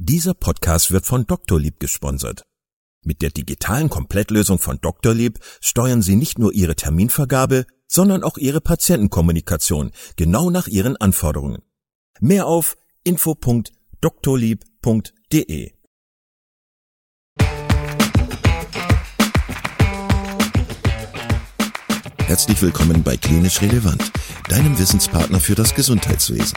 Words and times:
Dieser 0.00 0.32
Podcast 0.32 0.92
wird 0.92 1.06
von 1.06 1.26
Doktorlieb 1.26 1.80
gesponsert. 1.80 2.44
Mit 3.04 3.20
der 3.20 3.30
digitalen 3.30 3.90
Komplettlösung 3.90 4.60
von 4.60 4.80
Doktorlieb 4.80 5.40
steuern 5.60 6.02
Sie 6.02 6.14
nicht 6.14 6.38
nur 6.38 6.52
Ihre 6.52 6.76
Terminvergabe, 6.76 7.66
sondern 7.88 8.22
auch 8.22 8.38
Ihre 8.38 8.60
Patientenkommunikation 8.60 9.90
genau 10.14 10.50
nach 10.50 10.68
Ihren 10.68 10.96
Anforderungen. 10.96 11.62
Mehr 12.20 12.46
auf 12.46 12.76
info.doktorlieb.de 13.02 15.72
Herzlich 22.18 22.62
willkommen 22.62 23.02
bei 23.02 23.16
Klinisch 23.16 23.60
Relevant, 23.62 24.12
deinem 24.48 24.78
Wissenspartner 24.78 25.40
für 25.40 25.56
das 25.56 25.74
Gesundheitswesen. 25.74 26.56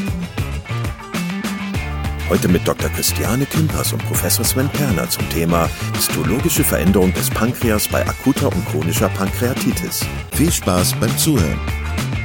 Heute 2.31 2.47
mit 2.47 2.65
Dr. 2.65 2.89
Christiane 2.91 3.45
Kimpers 3.45 3.91
und 3.91 4.01
Professor 4.05 4.45
Sven 4.45 4.69
Perner 4.69 5.09
zum 5.09 5.29
Thema 5.31 5.69
histologische 5.93 6.63
Veränderung 6.63 7.13
des 7.13 7.29
Pankreas 7.29 7.89
bei 7.89 8.07
akuter 8.07 8.47
und 8.47 8.65
chronischer 8.69 9.09
Pankreatitis. 9.09 10.05
Viel 10.31 10.49
Spaß 10.49 10.97
beim 11.01 11.09
Zuhören. 11.17 11.59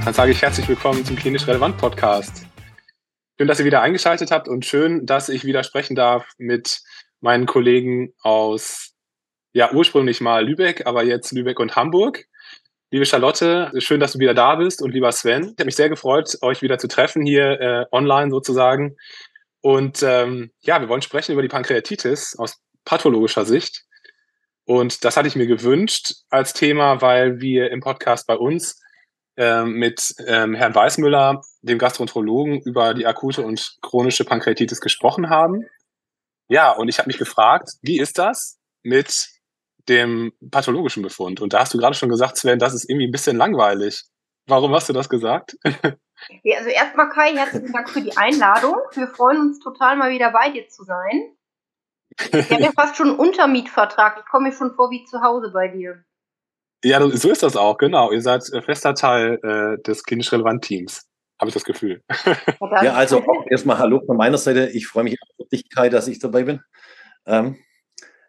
Dann 0.04 0.14
sage 0.14 0.30
ich 0.30 0.40
herzlich 0.40 0.68
willkommen 0.68 1.04
zum 1.04 1.16
Klinisch 1.16 1.48
Relevant 1.48 1.76
Podcast. 1.76 2.46
Schön, 3.36 3.48
dass 3.48 3.58
ihr 3.58 3.64
wieder 3.64 3.82
eingeschaltet 3.82 4.30
habt 4.30 4.46
und 4.46 4.64
schön, 4.64 5.06
dass 5.06 5.28
ich 5.28 5.44
wieder 5.44 5.64
sprechen 5.64 5.96
darf 5.96 6.24
mit 6.38 6.82
meinen 7.20 7.46
Kollegen 7.46 8.14
aus, 8.20 8.92
ja, 9.54 9.72
ursprünglich 9.72 10.20
mal 10.20 10.46
Lübeck, 10.46 10.86
aber 10.86 11.02
jetzt 11.02 11.32
Lübeck 11.32 11.58
und 11.58 11.74
Hamburg. 11.74 12.26
Liebe 12.92 13.06
Charlotte, 13.06 13.72
schön, 13.78 13.98
dass 13.98 14.12
du 14.12 14.20
wieder 14.20 14.34
da 14.34 14.54
bist 14.54 14.80
und 14.80 14.92
lieber 14.94 15.10
Sven. 15.10 15.42
Ich 15.42 15.50
habe 15.58 15.64
mich 15.64 15.74
sehr 15.74 15.88
gefreut, 15.88 16.38
euch 16.42 16.62
wieder 16.62 16.78
zu 16.78 16.86
treffen 16.86 17.26
hier 17.26 17.60
äh, 17.60 17.86
online 17.90 18.30
sozusagen. 18.30 18.94
Und 19.60 20.02
ähm, 20.02 20.50
ja, 20.60 20.80
wir 20.80 20.88
wollen 20.88 21.02
sprechen 21.02 21.32
über 21.32 21.42
die 21.42 21.48
Pankreatitis 21.48 22.36
aus 22.38 22.60
pathologischer 22.84 23.44
Sicht. 23.44 23.84
Und 24.64 25.04
das 25.04 25.16
hatte 25.16 25.28
ich 25.28 25.36
mir 25.36 25.46
gewünscht 25.46 26.12
als 26.28 26.52
Thema, 26.52 27.00
weil 27.00 27.40
wir 27.40 27.70
im 27.70 27.80
Podcast 27.80 28.26
bei 28.26 28.36
uns 28.36 28.80
ähm, 29.36 29.72
mit 29.74 30.14
ähm, 30.26 30.54
Herrn 30.54 30.74
Weißmüller, 30.74 31.42
dem 31.62 31.78
Gastroenterologen, 31.78 32.60
über 32.62 32.94
die 32.94 33.06
akute 33.06 33.42
und 33.42 33.76
chronische 33.82 34.24
Pankreatitis 34.24 34.80
gesprochen 34.80 35.30
haben. 35.30 35.66
Ja, 36.48 36.72
und 36.72 36.88
ich 36.88 36.98
habe 36.98 37.08
mich 37.08 37.18
gefragt, 37.18 37.72
wie 37.82 37.98
ist 37.98 38.18
das 38.18 38.58
mit 38.82 39.28
dem 39.88 40.32
pathologischen 40.50 41.02
Befund? 41.02 41.40
Und 41.40 41.52
da 41.52 41.60
hast 41.60 41.74
du 41.74 41.78
gerade 41.78 41.94
schon 41.94 42.08
gesagt, 42.08 42.36
Sven, 42.36 42.58
das 42.58 42.74
ist 42.74 42.88
irgendwie 42.88 43.06
ein 43.06 43.12
bisschen 43.12 43.36
langweilig. 43.36 44.02
Warum 44.46 44.72
hast 44.74 44.88
du 44.88 44.92
das 44.92 45.08
gesagt? 45.08 45.56
Ja, 46.42 46.58
also 46.58 46.70
erstmal 46.70 47.08
Kai, 47.10 47.34
herzlichen 47.36 47.72
Dank 47.72 47.90
für 47.90 48.00
die 48.00 48.16
Einladung. 48.16 48.76
Wir 48.94 49.08
freuen 49.08 49.40
uns 49.40 49.58
total 49.58 49.96
mal 49.96 50.10
wieder 50.10 50.30
bei 50.30 50.50
dir 50.50 50.68
zu 50.68 50.84
sein. 50.84 51.36
Ich 52.18 52.50
habe 52.50 52.62
ja 52.62 52.72
fast 52.76 52.96
schon 52.96 53.10
einen 53.10 53.18
Untermietvertrag. 53.18 54.18
Ich 54.20 54.26
komme 54.26 54.48
mir 54.48 54.54
schon 54.54 54.74
vor 54.74 54.90
wie 54.90 55.04
zu 55.04 55.20
Hause 55.22 55.50
bei 55.52 55.68
dir. 55.68 56.02
Ja, 56.84 57.00
so 57.10 57.30
ist 57.30 57.42
das 57.42 57.56
auch, 57.56 57.78
genau. 57.78 58.12
Ihr 58.12 58.22
seid 58.22 58.44
fester 58.64 58.94
Teil 58.94 59.38
äh, 59.42 59.82
des 59.82 60.02
klinisch 60.02 60.30
relevanten 60.32 60.60
Teams, 60.60 61.08
habe 61.40 61.48
ich 61.48 61.54
das 61.54 61.64
Gefühl. 61.64 62.02
Ja, 62.82 62.94
also 62.94 63.18
auch 63.18 63.46
erstmal 63.48 63.78
Hallo 63.78 64.02
von 64.04 64.16
meiner 64.16 64.38
Seite. 64.38 64.68
Ich 64.72 64.86
freue 64.86 65.04
mich 65.04 65.16
auf 65.38 65.48
dich, 65.48 65.68
Kai, 65.74 65.88
dass 65.88 66.06
ich 66.08 66.18
dabei 66.18 66.44
bin. 66.44 66.60
Ähm, 67.26 67.58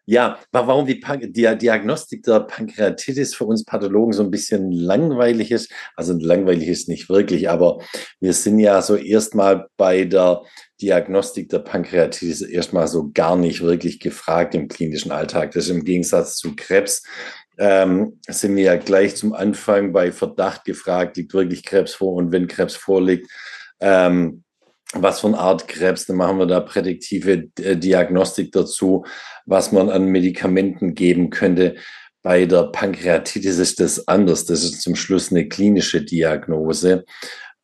ja, 0.09 0.39
warum 0.53 0.85
die, 0.85 1.01
die, 1.01 1.57
Diagnostik 1.57 2.23
der 2.23 2.39
Pankreatitis 2.39 3.35
für 3.35 3.43
uns 3.43 3.65
Pathologen 3.65 4.13
so 4.13 4.23
ein 4.23 4.31
bisschen 4.31 4.71
langweilig 4.71 5.51
ist. 5.51 5.69
Also 5.97 6.13
langweilig 6.13 6.69
ist 6.69 6.87
nicht 6.87 7.09
wirklich, 7.09 7.49
aber 7.49 7.81
wir 8.21 8.31
sind 8.31 8.59
ja 8.59 8.81
so 8.81 8.95
erstmal 8.95 9.67
bei 9.75 10.05
der 10.05 10.43
Diagnostik 10.81 11.49
der 11.49 11.59
Pankreatitis 11.59 12.41
erstmal 12.41 12.87
so 12.87 13.11
gar 13.13 13.35
nicht 13.35 13.61
wirklich 13.61 13.99
gefragt 13.99 14.55
im 14.55 14.69
klinischen 14.69 15.11
Alltag. 15.11 15.51
Das 15.51 15.65
ist 15.65 15.71
im 15.71 15.83
Gegensatz 15.83 16.37
zu 16.37 16.55
Krebs. 16.55 17.03
Ähm, 17.57 18.21
sind 18.29 18.55
wir 18.55 18.63
ja 18.63 18.75
gleich 18.77 19.17
zum 19.17 19.33
Anfang 19.33 19.91
bei 19.91 20.13
Verdacht 20.13 20.63
gefragt, 20.63 21.17
liegt 21.17 21.33
wirklich 21.33 21.63
Krebs 21.63 21.93
vor 21.93 22.13
und 22.13 22.31
wenn 22.31 22.47
Krebs 22.47 22.77
vorliegt, 22.77 23.29
ähm, 23.81 24.45
was 24.93 25.19
für 25.19 25.27
eine 25.27 25.37
Art 25.37 25.67
Krebs, 25.67 26.05
dann 26.05 26.17
machen 26.17 26.39
wir 26.39 26.45
da 26.45 26.59
prädiktive 26.59 27.49
äh, 27.59 27.75
Diagnostik 27.75 28.51
dazu, 28.51 29.05
was 29.45 29.71
man 29.71 29.89
an 29.89 30.05
Medikamenten 30.05 30.93
geben 30.93 31.29
könnte. 31.29 31.75
Bei 32.23 32.45
der 32.45 32.63
Pankreatitis 32.71 33.57
ist 33.57 33.79
das 33.79 34.07
anders. 34.07 34.45
Das 34.45 34.63
ist 34.63 34.81
zum 34.81 34.95
Schluss 34.95 35.31
eine 35.31 35.47
klinische 35.47 36.03
Diagnose. 36.03 37.05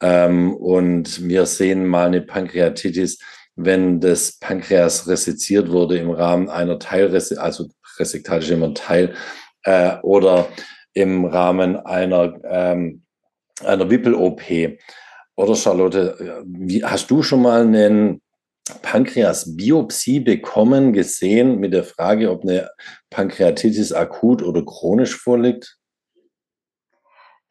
Ähm, 0.02 0.54
und 0.54 1.28
wir 1.28 1.46
sehen 1.46 1.88
mal 1.88 2.08
eine 2.08 2.22
Pankreatitis, 2.22 3.20
wenn 3.56 4.00
das 4.00 4.40
Pankreas 4.40 5.08
reseziert 5.08 5.70
wurde 5.70 5.98
im 5.98 6.12
Rahmen 6.12 6.50
einer 6.50 6.80
Teilresektion, 6.80 7.40
also 7.40 7.70
resektal 8.00 8.40
ist 8.40 8.50
immer 8.50 8.68
ein 8.68 8.76
Teil, 8.76 9.14
äh, 9.64 9.98
oder 10.02 10.50
im 10.94 11.26
Rahmen 11.26 11.78
einer, 11.78 12.34
ähm, 12.44 13.04
einer 13.64 13.90
Wippel-OP. 13.90 14.42
Oder 15.36 15.56
Charlotte, 15.56 16.44
wie, 16.46 16.84
hast 16.84 17.10
du 17.10 17.24
schon 17.24 17.42
mal 17.42 17.62
einen 17.62 18.22
Pankreas-Biopsie 18.82 20.20
bekommen, 20.20 20.94
gesehen 20.94 21.60
mit 21.60 21.74
der 21.74 21.84
Frage, 21.84 22.32
ob 22.32 22.44
eine 22.44 22.70
Pankreatitis 23.10 23.94
akut 23.94 24.42
oder 24.42 24.64
chronisch 24.64 25.16
vorliegt? 25.16 25.78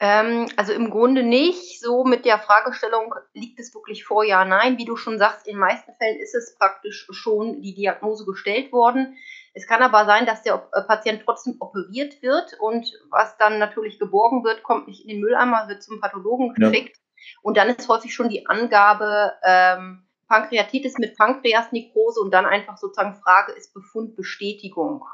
Ähm, 0.03 0.49
also 0.57 0.73
im 0.73 0.91
Grunde 0.91 1.23
nicht. 1.23 1.81
So 1.81 2.05
mit 2.05 2.25
der 2.25 2.39
Fragestellung, 2.39 3.15
liegt 3.35 3.61
es 3.61 3.73
wirklich 3.73 4.05
vor? 4.05 4.25
Ja, 4.25 4.45
nein. 4.45 4.79
Wie 4.79 4.85
du 4.85 4.97
schon 4.97 5.19
sagst, 5.19 5.47
in 5.47 5.55
den 5.55 5.61
meisten 5.61 5.93
Fällen 5.97 6.19
ist 6.19 6.35
es 6.35 6.57
praktisch 6.59 7.07
schon 7.11 7.63
die 7.63 7.75
Diagnose 7.75 8.25
gestellt 8.25 8.73
worden. 8.73 9.17
Es 9.55 9.67
kann 9.67 9.83
aber 9.83 10.07
sein, 10.07 10.27
dass 10.27 10.43
der 10.43 10.69
äh, 10.73 10.83
Patient 10.83 11.23
trotzdem 11.25 11.57
operiert 11.61 12.23
wird 12.23 12.57
und 12.59 12.91
was 13.11 13.37
dann 13.37 13.59
natürlich 13.59 13.99
geborgen 13.99 14.45
wird, 14.45 14.63
kommt 14.63 14.89
nicht 14.89 15.03
in 15.03 15.09
den 15.09 15.21
Mülleimer, 15.21 15.69
wird 15.69 15.83
zum 15.83 16.01
Pathologen 16.01 16.55
geschickt. 16.55 16.97
Ja. 16.97 17.02
Und 17.43 17.57
dann 17.57 17.69
ist 17.69 17.89
häufig 17.89 18.15
schon 18.15 18.29
die 18.29 18.47
Angabe 18.47 19.33
ähm, 19.45 20.05
Pankreatitis 20.29 20.99
mit 20.99 21.17
Pankreasnekrose 21.17 22.21
und 22.21 22.31
dann 22.31 22.47
einfach 22.47 22.79
sozusagen 22.79 23.15
Frage 23.17 23.53
ist 23.53 23.75
Befundbestätigung. 23.75 25.05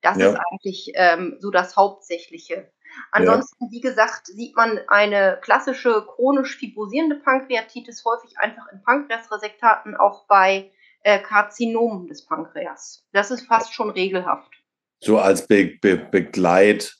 Das 0.00 0.16
ja. 0.16 0.30
ist 0.30 0.38
eigentlich 0.50 0.92
ähm, 0.94 1.36
so 1.40 1.50
das 1.50 1.76
Hauptsächliche. 1.76 2.70
Ansonsten, 3.12 3.64
ja. 3.64 3.70
wie 3.70 3.80
gesagt, 3.80 4.26
sieht 4.26 4.56
man 4.56 4.80
eine 4.88 5.38
klassische 5.42 6.06
chronisch 6.06 6.56
fibrosierende 6.56 7.16
Pankreatitis 7.16 8.04
häufig 8.04 8.38
einfach 8.38 8.66
in 8.72 8.82
Pankreasresektaten, 8.82 9.96
auch 9.96 10.26
bei 10.26 10.70
äh, 11.02 11.18
Karzinomen 11.18 12.08
des 12.08 12.26
Pankreas. 12.26 13.06
Das 13.12 13.30
ist 13.30 13.46
fast 13.46 13.74
schon 13.74 13.90
regelhaft. 13.90 14.52
So 15.00 15.18
als 15.18 15.46
Be 15.46 15.78
Be 15.80 15.96
Begleit 15.96 16.99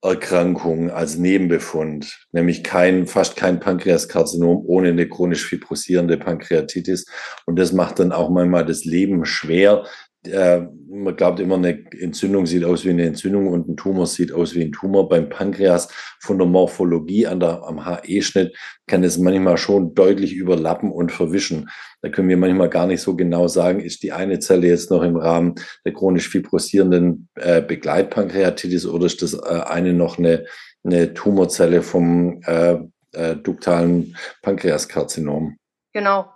Erkrankung 0.00 0.90
als 0.90 1.16
Nebenbefund, 1.16 2.26
nämlich 2.30 2.62
kein, 2.62 3.06
fast 3.06 3.34
kein 3.36 3.58
Pankreaskarzinom 3.58 4.64
ohne 4.64 4.90
eine 4.90 5.08
chronisch 5.08 5.44
fibrosierende 5.46 6.16
Pankreatitis. 6.16 7.06
Und 7.46 7.58
das 7.58 7.72
macht 7.72 7.98
dann 7.98 8.12
auch 8.12 8.30
manchmal 8.30 8.64
das 8.64 8.84
Leben 8.84 9.24
schwer. 9.24 9.86
Äh, 10.26 10.62
man 10.88 11.16
glaubt 11.16 11.38
immer, 11.38 11.56
eine 11.56 11.84
Entzündung 11.92 12.46
sieht 12.46 12.64
aus 12.64 12.84
wie 12.84 12.90
eine 12.90 13.06
Entzündung 13.06 13.48
und 13.48 13.68
ein 13.68 13.76
Tumor 13.76 14.06
sieht 14.06 14.32
aus 14.32 14.54
wie 14.54 14.62
ein 14.62 14.72
Tumor. 14.72 15.08
Beim 15.08 15.28
Pankreas 15.28 15.88
von 16.20 16.38
der 16.38 16.46
Morphologie 16.46 17.26
an 17.26 17.40
der, 17.40 17.62
am 17.62 17.86
HE-Schnitt 17.86 18.56
kann 18.86 19.04
es 19.04 19.16
manchmal 19.18 19.58
schon 19.58 19.94
deutlich 19.94 20.34
überlappen 20.34 20.90
und 20.90 21.12
verwischen. 21.12 21.70
Da 22.02 22.08
können 22.08 22.28
wir 22.28 22.36
manchmal 22.36 22.68
gar 22.68 22.86
nicht 22.86 23.00
so 23.00 23.14
genau 23.16 23.48
sagen, 23.48 23.80
ist 23.80 24.02
die 24.02 24.12
eine 24.12 24.38
Zelle 24.40 24.66
jetzt 24.66 24.90
noch 24.90 25.02
im 25.02 25.16
Rahmen 25.16 25.54
der 25.84 25.92
chronisch 25.92 26.28
fibrosierenden 26.28 27.28
äh, 27.36 27.62
Begleitpankreatitis 27.62 28.86
oder 28.86 29.06
ist 29.06 29.22
das 29.22 29.34
äh, 29.34 29.62
eine 29.66 29.92
noch 29.92 30.18
eine, 30.18 30.46
eine 30.84 31.14
Tumorzelle 31.14 31.82
vom 31.82 32.40
äh, 32.42 32.78
äh, 33.12 33.36
duktalen 33.36 34.16
Pankreaskarzinom? 34.42 35.56
Genau. 35.92 36.26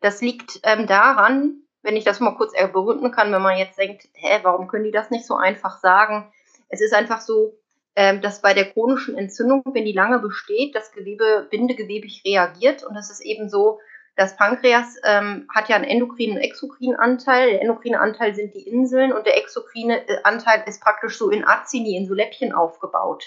Das 0.00 0.20
liegt 0.20 0.60
ähm, 0.64 0.86
daran, 0.86 1.61
wenn 1.82 1.96
ich 1.96 2.04
das 2.04 2.20
mal 2.20 2.34
kurz 2.34 2.52
begründen 2.52 3.10
kann, 3.10 3.32
wenn 3.32 3.42
man 3.42 3.58
jetzt 3.58 3.78
denkt, 3.78 4.08
hä, 4.14 4.40
warum 4.42 4.68
können 4.68 4.84
die 4.84 4.90
das 4.90 5.10
nicht 5.10 5.26
so 5.26 5.36
einfach 5.36 5.78
sagen? 5.80 6.32
Es 6.68 6.80
ist 6.80 6.94
einfach 6.94 7.20
so, 7.20 7.58
ähm, 7.94 8.22
dass 8.22 8.40
bei 8.40 8.54
der 8.54 8.70
chronischen 8.70 9.16
Entzündung, 9.18 9.62
wenn 9.72 9.84
die 9.84 9.92
lange 9.92 10.18
besteht, 10.18 10.74
das 10.74 10.92
Gewebe 10.92 11.46
bindegewebig 11.50 12.22
reagiert 12.24 12.84
und 12.84 12.96
es 12.96 13.10
ist 13.10 13.20
eben 13.20 13.48
so, 13.48 13.80
das 14.16 14.36
Pankreas 14.36 14.96
ähm, 15.04 15.48
hat 15.54 15.68
ja 15.68 15.76
einen 15.76 15.84
endokrinen 15.84 16.36
und 16.36 16.42
exokrinen 16.42 16.96
Anteil. 16.96 17.50
Der 17.50 17.62
endokrine 17.62 17.98
Anteil 17.98 18.34
sind 18.34 18.54
die 18.54 18.68
Inseln 18.68 19.12
und 19.12 19.26
der 19.26 19.38
exokrine 19.38 20.06
äh, 20.06 20.22
Anteil 20.22 20.62
ist 20.66 20.82
praktisch 20.82 21.16
so 21.16 21.30
in 21.30 21.46
Azini, 21.46 21.96
in 21.96 22.06
so 22.06 22.14
Läppchen 22.14 22.52
aufgebaut. 22.52 23.24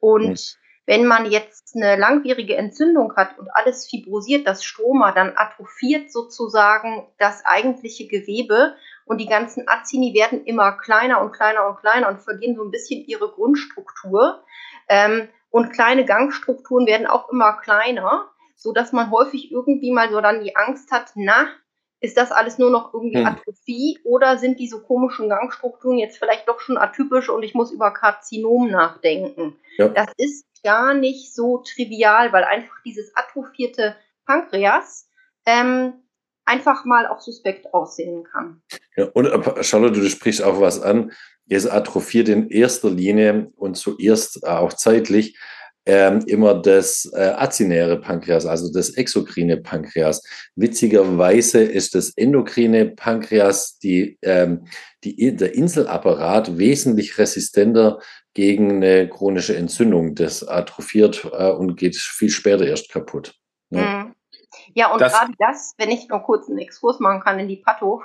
Und. 0.00 0.58
Wenn 0.86 1.04
man 1.04 1.26
jetzt 1.26 1.74
eine 1.74 1.96
langwierige 1.96 2.56
Entzündung 2.56 3.14
hat 3.16 3.38
und 3.38 3.48
alles 3.52 3.88
fibrosiert, 3.88 4.46
das 4.46 4.64
Stroma, 4.64 5.10
dann 5.12 5.32
atrophiert 5.36 6.12
sozusagen 6.12 7.08
das 7.18 7.44
eigentliche 7.44 8.06
Gewebe 8.06 8.74
und 9.04 9.18
die 9.18 9.26
ganzen 9.26 9.68
Azini 9.68 10.14
werden 10.14 10.44
immer 10.44 10.72
kleiner 10.72 11.20
und 11.20 11.32
kleiner 11.32 11.68
und 11.68 11.78
kleiner 11.78 12.08
und 12.08 12.22
verlieren 12.22 12.54
so 12.54 12.62
ein 12.62 12.70
bisschen 12.70 13.04
ihre 13.04 13.28
Grundstruktur. 13.30 14.44
Ähm, 14.88 15.28
und 15.50 15.72
kleine 15.72 16.04
Gangstrukturen 16.04 16.86
werden 16.86 17.06
auch 17.06 17.30
immer 17.30 17.54
kleiner, 17.54 18.28
so 18.56 18.72
dass 18.72 18.92
man 18.92 19.10
häufig 19.10 19.50
irgendwie 19.50 19.92
mal 19.92 20.10
so 20.10 20.20
dann 20.20 20.42
die 20.44 20.54
Angst 20.54 20.90
hat, 20.92 21.12
na, 21.14 21.46
ist 22.00 22.16
das 22.16 22.30
alles 22.30 22.58
nur 22.58 22.70
noch 22.70 22.92
irgendwie 22.92 23.18
hm. 23.18 23.26
Atrophie 23.26 23.98
oder 24.04 24.38
sind 24.38 24.60
diese 24.60 24.82
komischen 24.82 25.28
Gangstrukturen 25.28 25.98
jetzt 25.98 26.18
vielleicht 26.18 26.46
doch 26.48 26.60
schon 26.60 26.76
atypisch 26.76 27.28
und 27.28 27.42
ich 27.42 27.54
muss 27.54 27.72
über 27.72 27.90
Karzinom 27.90 28.70
nachdenken? 28.70 29.56
Ja. 29.78 29.88
Das 29.88 30.08
ist 30.16 30.44
gar 30.66 30.94
nicht 30.94 31.32
so 31.32 31.58
trivial, 31.58 32.32
weil 32.32 32.42
einfach 32.42 32.74
dieses 32.84 33.12
atrophierte 33.14 33.94
Pankreas 34.26 35.08
ähm, 35.46 35.92
einfach 36.44 36.84
mal 36.84 37.06
auch 37.06 37.20
suspekt 37.20 37.72
aussehen 37.72 38.24
kann. 38.24 38.62
Ja, 38.96 39.04
und 39.14 39.26
äh, 39.26 39.62
Charlotte, 39.62 40.00
du 40.00 40.08
sprichst 40.08 40.42
auch 40.42 40.60
was 40.60 40.82
an. 40.82 41.12
Es 41.48 41.68
atrophiert 41.68 42.28
in 42.28 42.50
erster 42.50 42.90
Linie 42.90 43.52
und 43.54 43.76
zuerst 43.76 44.44
auch 44.44 44.72
zeitlich 44.72 45.38
ähm, 45.88 46.24
immer 46.26 46.60
das 46.60 47.08
äh, 47.14 47.32
azinäre 47.36 48.00
Pankreas, 48.00 48.44
also 48.44 48.72
das 48.72 48.90
exokrine 48.90 49.58
Pankreas. 49.58 50.20
Witzigerweise 50.56 51.62
ist 51.62 51.94
das 51.94 52.10
endokrine 52.16 52.86
Pankreas, 52.86 53.78
die, 53.78 54.18
ähm, 54.22 54.66
die, 55.04 55.36
der 55.36 55.54
Inselapparat, 55.54 56.58
wesentlich 56.58 57.18
resistenter 57.18 58.00
gegen 58.36 58.84
eine 58.84 59.08
chronische 59.08 59.56
Entzündung. 59.56 60.14
Das 60.14 60.46
atrophiert 60.46 61.24
äh, 61.32 61.50
und 61.50 61.76
geht 61.76 61.96
viel 61.96 62.28
später 62.28 62.66
erst 62.66 62.92
kaputt. 62.92 63.34
Ne? 63.70 63.80
Mhm. 63.80 64.14
Ja, 64.74 64.92
und 64.92 65.00
das, 65.00 65.14
gerade 65.14 65.32
das, 65.38 65.74
wenn 65.78 65.90
ich 65.90 66.08
noch 66.08 66.22
kurz 66.24 66.46
einen 66.46 66.58
Exkurs 66.58 67.00
machen 67.00 67.22
kann 67.22 67.38
in 67.38 67.48
die 67.48 67.56
Patho, 67.56 68.02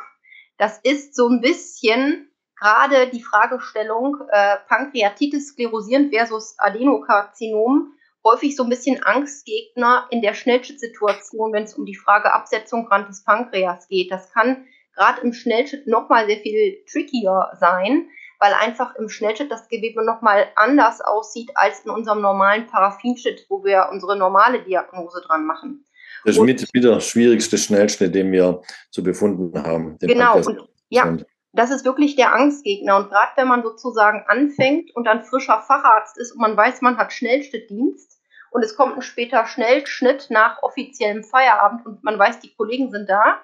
das 0.58 0.80
ist 0.84 1.16
so 1.16 1.28
ein 1.28 1.42
bisschen 1.42 2.32
gerade 2.58 3.10
die 3.10 3.22
Fragestellung 3.22 4.20
äh, 4.32 4.56
Pankreatitis 4.70 5.50
sklerosierend 5.50 6.16
versus 6.16 6.56
Adenokarzinom 6.60 7.92
häufig 8.24 8.56
so 8.56 8.64
ein 8.64 8.70
bisschen 8.70 9.04
Angstgegner 9.04 10.08
in 10.12 10.22
der 10.22 10.34
Schnellschrittsituation, 10.34 11.52
wenn 11.52 11.64
es 11.64 11.74
um 11.74 11.86
die 11.86 11.96
Frage 11.96 12.32
Absetzung 12.32 12.88
Rand 12.88 13.10
des 13.10 13.26
Pankreas 13.26 13.90
geht. 13.90 14.12
Das 14.12 14.32
kann 14.32 14.66
gerade 14.96 15.22
im 15.22 15.34
Schnellschritt 15.34 15.88
nochmal 15.88 16.26
sehr 16.28 16.38
viel 16.38 16.86
trickier 16.90 17.50
sein, 17.60 18.08
weil 18.42 18.54
einfach 18.56 18.96
im 18.96 19.08
Schnellschritt 19.08 19.52
das 19.52 19.70
Gewebe 19.70 20.04
nochmal 20.04 20.48
anders 20.56 21.00
aussieht 21.00 21.52
als 21.54 21.82
in 21.82 21.92
unserem 21.92 22.22
normalen 22.22 22.66
Paraffinschritt, 22.66 23.46
wo 23.50 23.64
wir 23.64 23.90
unsere 23.92 24.18
normale 24.18 24.64
Diagnose 24.64 25.22
dran 25.22 25.46
machen. 25.46 25.86
Das 26.26 26.36
ist 26.36 26.42
mit, 26.42 26.68
mit 26.74 26.84
der 26.84 27.00
schwierigste 27.00 27.58
Schnellschnitt, 27.58 28.16
den 28.16 28.32
wir 28.32 28.62
zu 28.90 29.04
befunden 29.04 29.62
haben. 29.64 29.98
Genau, 30.00 30.38
und, 30.38 30.68
ja, 30.90 31.18
das 31.54 31.70
ist 31.70 31.86
wirklich 31.86 32.16
der 32.16 32.34
Angstgegner. 32.34 32.98
Und 32.98 33.10
gerade 33.10 33.32
wenn 33.36 33.48
man 33.48 33.62
sozusagen 33.62 34.24
anfängt 34.28 34.96
und 34.96 35.06
dann 35.06 35.24
frischer 35.24 35.62
Facharzt 35.62 36.18
ist 36.18 36.32
und 36.32 36.42
man 36.42 36.58
weiß, 36.58 36.82
man 36.82 36.98
hat 36.98 37.14
Schnellschnittdienst 37.14 38.20
und 38.50 38.64
es 38.64 38.76
kommt 38.76 38.96
ein 38.96 39.04
später 39.04 39.46
Schnellschnitt 39.46 40.28
nach 40.32 40.64
offiziellem 40.64 41.24
Feierabend 41.24 41.86
und 41.86 42.04
man 42.04 42.18
weiß, 42.18 42.40
die 42.40 42.56
Kollegen 42.56 42.90
sind 42.90 43.08
da 43.08 43.40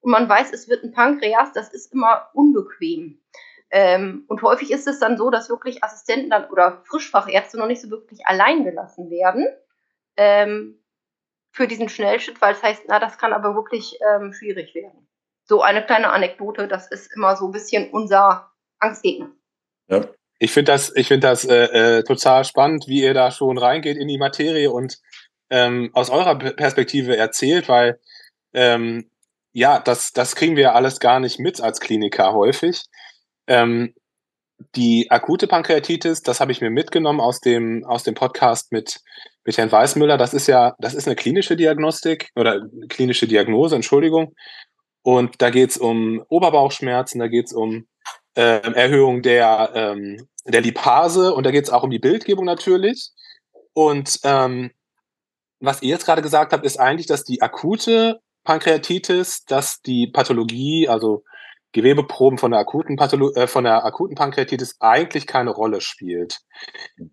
und 0.00 0.10
man 0.10 0.28
weiß, 0.28 0.52
es 0.52 0.68
wird 0.68 0.84
ein 0.84 0.92
Pankreas, 0.92 1.52
das 1.54 1.72
ist 1.72 1.92
immer 1.94 2.28
unbequem. 2.34 3.18
Ähm, 3.72 4.24
und 4.28 4.42
häufig 4.42 4.70
ist 4.70 4.86
es 4.86 5.00
dann 5.00 5.16
so, 5.16 5.30
dass 5.30 5.48
wirklich 5.48 5.82
Assistenten 5.82 6.30
dann 6.30 6.48
oder 6.50 6.82
Frischfachärzte 6.84 7.58
noch 7.58 7.66
nicht 7.66 7.80
so 7.80 7.90
wirklich 7.90 8.26
allein 8.26 8.64
gelassen 8.64 9.10
werden 9.10 9.48
ähm, 10.16 10.78
für 11.50 11.66
diesen 11.66 11.88
Schnellschnitt, 11.88 12.40
weil 12.40 12.52
es 12.52 12.62
heißt, 12.62 12.84
na, 12.86 13.00
das 13.00 13.18
kann 13.18 13.32
aber 13.32 13.54
wirklich 13.54 13.98
ähm, 14.14 14.32
schwierig 14.32 14.74
werden 14.74 15.08
so 15.44 15.62
eine 15.62 15.84
kleine 15.84 16.10
Anekdote, 16.10 16.68
das 16.68 16.90
ist 16.90 17.14
immer 17.14 17.36
so 17.36 17.46
ein 17.46 17.52
bisschen 17.52 17.90
unser 17.90 18.50
Angstgegner. 18.78 19.30
Ja. 19.88 20.08
Ich 20.38 20.52
finde 20.52 20.72
das, 20.72 20.94
ich 20.96 21.08
find 21.08 21.22
das 21.22 21.44
äh, 21.44 21.98
äh, 21.98 22.02
total 22.04 22.44
spannend, 22.44 22.86
wie 22.88 23.02
ihr 23.02 23.14
da 23.14 23.30
schon 23.30 23.58
reingeht 23.58 23.96
in 23.96 24.08
die 24.08 24.18
Materie 24.18 24.70
und 24.70 24.98
ähm, 25.50 25.90
aus 25.92 26.10
eurer 26.10 26.36
Perspektive 26.36 27.16
erzählt, 27.16 27.68
weil 27.68 28.00
ähm, 28.54 29.10
ja, 29.52 29.78
das, 29.78 30.12
das 30.12 30.34
kriegen 30.34 30.56
wir 30.56 30.74
alles 30.74 30.98
gar 30.98 31.20
nicht 31.20 31.38
mit 31.38 31.60
als 31.60 31.80
Kliniker 31.80 32.32
häufig. 32.32 32.84
Ähm, 33.46 33.94
die 34.74 35.10
akute 35.10 35.46
Pankreatitis, 35.46 36.22
das 36.22 36.40
habe 36.40 36.52
ich 36.52 36.60
mir 36.60 36.70
mitgenommen 36.70 37.20
aus 37.20 37.40
dem, 37.40 37.84
aus 37.84 38.04
dem 38.04 38.14
Podcast 38.14 38.72
mit, 38.72 39.00
mit 39.44 39.56
Herrn 39.56 39.72
Weißmüller. 39.72 40.16
Das 40.16 40.34
ist 40.34 40.46
ja, 40.46 40.74
das 40.78 40.94
ist 40.94 41.06
eine 41.06 41.16
klinische 41.16 41.56
Diagnostik 41.56 42.30
oder 42.36 42.60
klinische 42.88 43.26
Diagnose, 43.26 43.74
Entschuldigung. 43.74 44.34
Und 45.02 45.42
da 45.42 45.50
geht 45.50 45.70
es 45.70 45.76
um 45.76 46.24
Oberbauchschmerzen, 46.28 47.18
da 47.18 47.26
geht 47.26 47.46
es 47.46 47.52
um 47.52 47.86
äh, 48.34 48.60
Erhöhung 48.72 49.22
der, 49.22 49.72
ähm, 49.74 50.28
der 50.46 50.60
Lipase 50.60 51.34
und 51.34 51.44
da 51.44 51.50
geht 51.50 51.64
es 51.64 51.70
auch 51.70 51.82
um 51.82 51.90
die 51.90 51.98
Bildgebung 51.98 52.44
natürlich. 52.44 53.10
Und 53.74 54.20
ähm, 54.22 54.70
was 55.60 55.82
ihr 55.82 55.90
jetzt 55.90 56.06
gerade 56.06 56.22
gesagt 56.22 56.52
habt, 56.52 56.64
ist 56.64 56.78
eigentlich, 56.78 57.06
dass 57.06 57.24
die 57.24 57.42
akute 57.42 58.20
Pankreatitis, 58.44 59.44
dass 59.44 59.80
die 59.80 60.08
Pathologie, 60.08 60.88
also 60.88 61.24
Gewebeproben 61.72 62.38
von 62.38 62.50
der 62.50 62.60
akuten, 62.60 62.96
Patholo 62.96 63.32
äh, 63.34 63.46
von 63.46 63.64
der 63.64 63.84
akuten 63.84 64.14
Pankreatitis 64.14 64.76
eigentlich 64.80 65.26
keine 65.26 65.50
Rolle 65.50 65.80
spielt. 65.80 66.40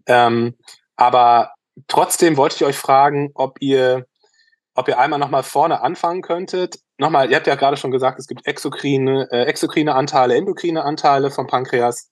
Ähm, 0.06 0.56
aber 0.96 1.54
trotzdem 1.88 2.38
wollte 2.38 2.58
ich 2.58 2.66
euch 2.66 2.78
fragen, 2.78 3.32
ob 3.34 3.58
ihr 3.62 4.06
ob 4.80 4.88
ihr 4.88 4.98
einmal 4.98 5.20
nochmal 5.20 5.44
vorne 5.44 5.82
anfangen 5.82 6.22
könntet. 6.22 6.80
Nochmal, 6.98 7.30
ihr 7.30 7.36
habt 7.36 7.48
ja 7.48 7.56
gerade 7.56 7.76
schon 7.76 7.92
gesagt, 7.92 8.18
es 8.18 8.28
gibt 8.28 8.48
exokrine, 8.48 9.28
äh, 9.30 9.44
exokrine 9.44 9.94
Anteile, 9.94 10.36
endokrine 10.36 10.84
Anteile 10.84 11.32
vom 11.32 11.48
Pankreas. 11.48 12.10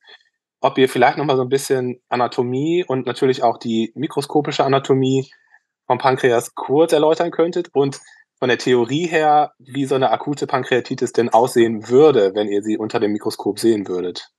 Ob 0.59 0.77
ihr 0.77 0.89
vielleicht 0.89 1.17
nochmal 1.17 1.37
so 1.37 1.43
ein 1.43 1.49
bisschen 1.49 2.01
Anatomie 2.09 2.83
und 2.85 3.05
natürlich 3.05 3.41
auch 3.41 3.57
die 3.57 3.93
mikroskopische 3.95 4.65
Anatomie 4.65 5.31
vom 5.85 5.97
Pankreas 5.97 6.55
kurz 6.55 6.91
erläutern 6.91 7.31
könntet 7.31 7.69
und 7.73 8.01
von 8.39 8.49
der 8.49 8.57
Theorie 8.57 9.07
her, 9.07 9.53
wie 9.57 9.85
so 9.85 9.95
eine 9.95 10.11
akute 10.11 10.47
Pankreatitis 10.47 11.11
denn 11.11 11.29
aussehen 11.29 11.89
würde, 11.89 12.33
wenn 12.35 12.47
ihr 12.47 12.61
sie 12.61 12.77
unter 12.77 12.99
dem 12.99 13.11
Mikroskop 13.11 13.59
sehen 13.59 13.87
würdet. 13.87 14.29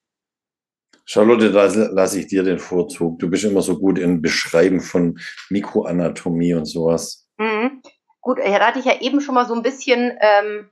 Charlotte, 1.05 1.51
da 1.51 1.65
lasse 1.65 2.21
ich 2.21 2.27
dir 2.27 2.43
den 2.43 2.59
Vorzug. 2.59 3.19
Du 3.19 3.31
bist 3.31 3.45
immer 3.45 3.63
so 3.63 3.79
gut 3.79 3.99
in 3.99 4.21
Beschreiben 4.21 4.81
von 4.81 5.19
Mikroanatomie 5.49 6.53
und 6.53 6.67
sowas. 6.67 7.27
Mhm. 7.39 7.83
Gut, 8.21 8.39
da 8.39 8.67
hatte 8.67 8.79
ich 8.79 8.85
ja 8.85 9.01
eben 9.01 9.21
schon 9.21 9.35
mal 9.35 9.47
so 9.47 9.55
ein 9.55 9.63
bisschen 9.63 10.19
ähm, 10.21 10.69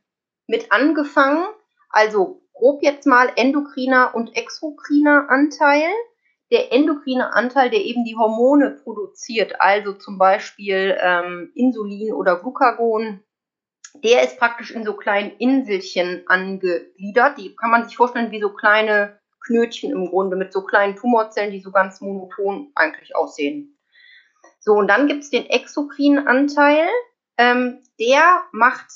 mit 0.46 0.70
angefangen. 0.72 1.46
Also 1.88 2.42
grob 2.52 2.82
jetzt 2.82 3.06
mal 3.06 3.30
endokriner 3.36 4.14
und 4.14 4.36
exokriner 4.36 5.30
Anteil. 5.30 5.88
Der 6.52 6.72
endokrine 6.72 7.32
Anteil, 7.32 7.70
der 7.70 7.84
eben 7.84 8.04
die 8.04 8.16
Hormone 8.16 8.78
produziert, 8.82 9.60
also 9.60 9.94
zum 9.94 10.18
Beispiel 10.18 10.96
ähm, 11.00 11.50
Insulin 11.54 12.12
oder 12.12 12.36
Glucagon, 12.36 13.22
der 14.04 14.22
ist 14.22 14.38
praktisch 14.38 14.70
in 14.70 14.84
so 14.84 14.94
kleinen 14.94 15.32
Inselchen 15.38 16.22
angegliedert. 16.26 17.38
Die 17.38 17.56
kann 17.56 17.70
man 17.70 17.84
sich 17.84 17.96
vorstellen 17.96 18.30
wie 18.30 18.40
so 18.40 18.50
kleine 18.50 19.18
Knötchen 19.44 19.90
im 19.90 20.08
Grunde 20.08 20.36
mit 20.36 20.52
so 20.52 20.62
kleinen 20.62 20.96
Tumorzellen, 20.96 21.52
die 21.52 21.60
so 21.60 21.70
ganz 21.70 22.00
monoton 22.00 22.72
eigentlich 22.74 23.16
aussehen. 23.16 23.78
So, 24.60 24.72
und 24.72 24.88
dann 24.88 25.06
gibt 25.06 25.22
es 25.22 25.30
den 25.30 25.46
exokrinen 25.46 26.26
Anteil, 26.26 26.88
ähm, 27.38 27.82
der 28.00 28.42
macht 28.52 28.86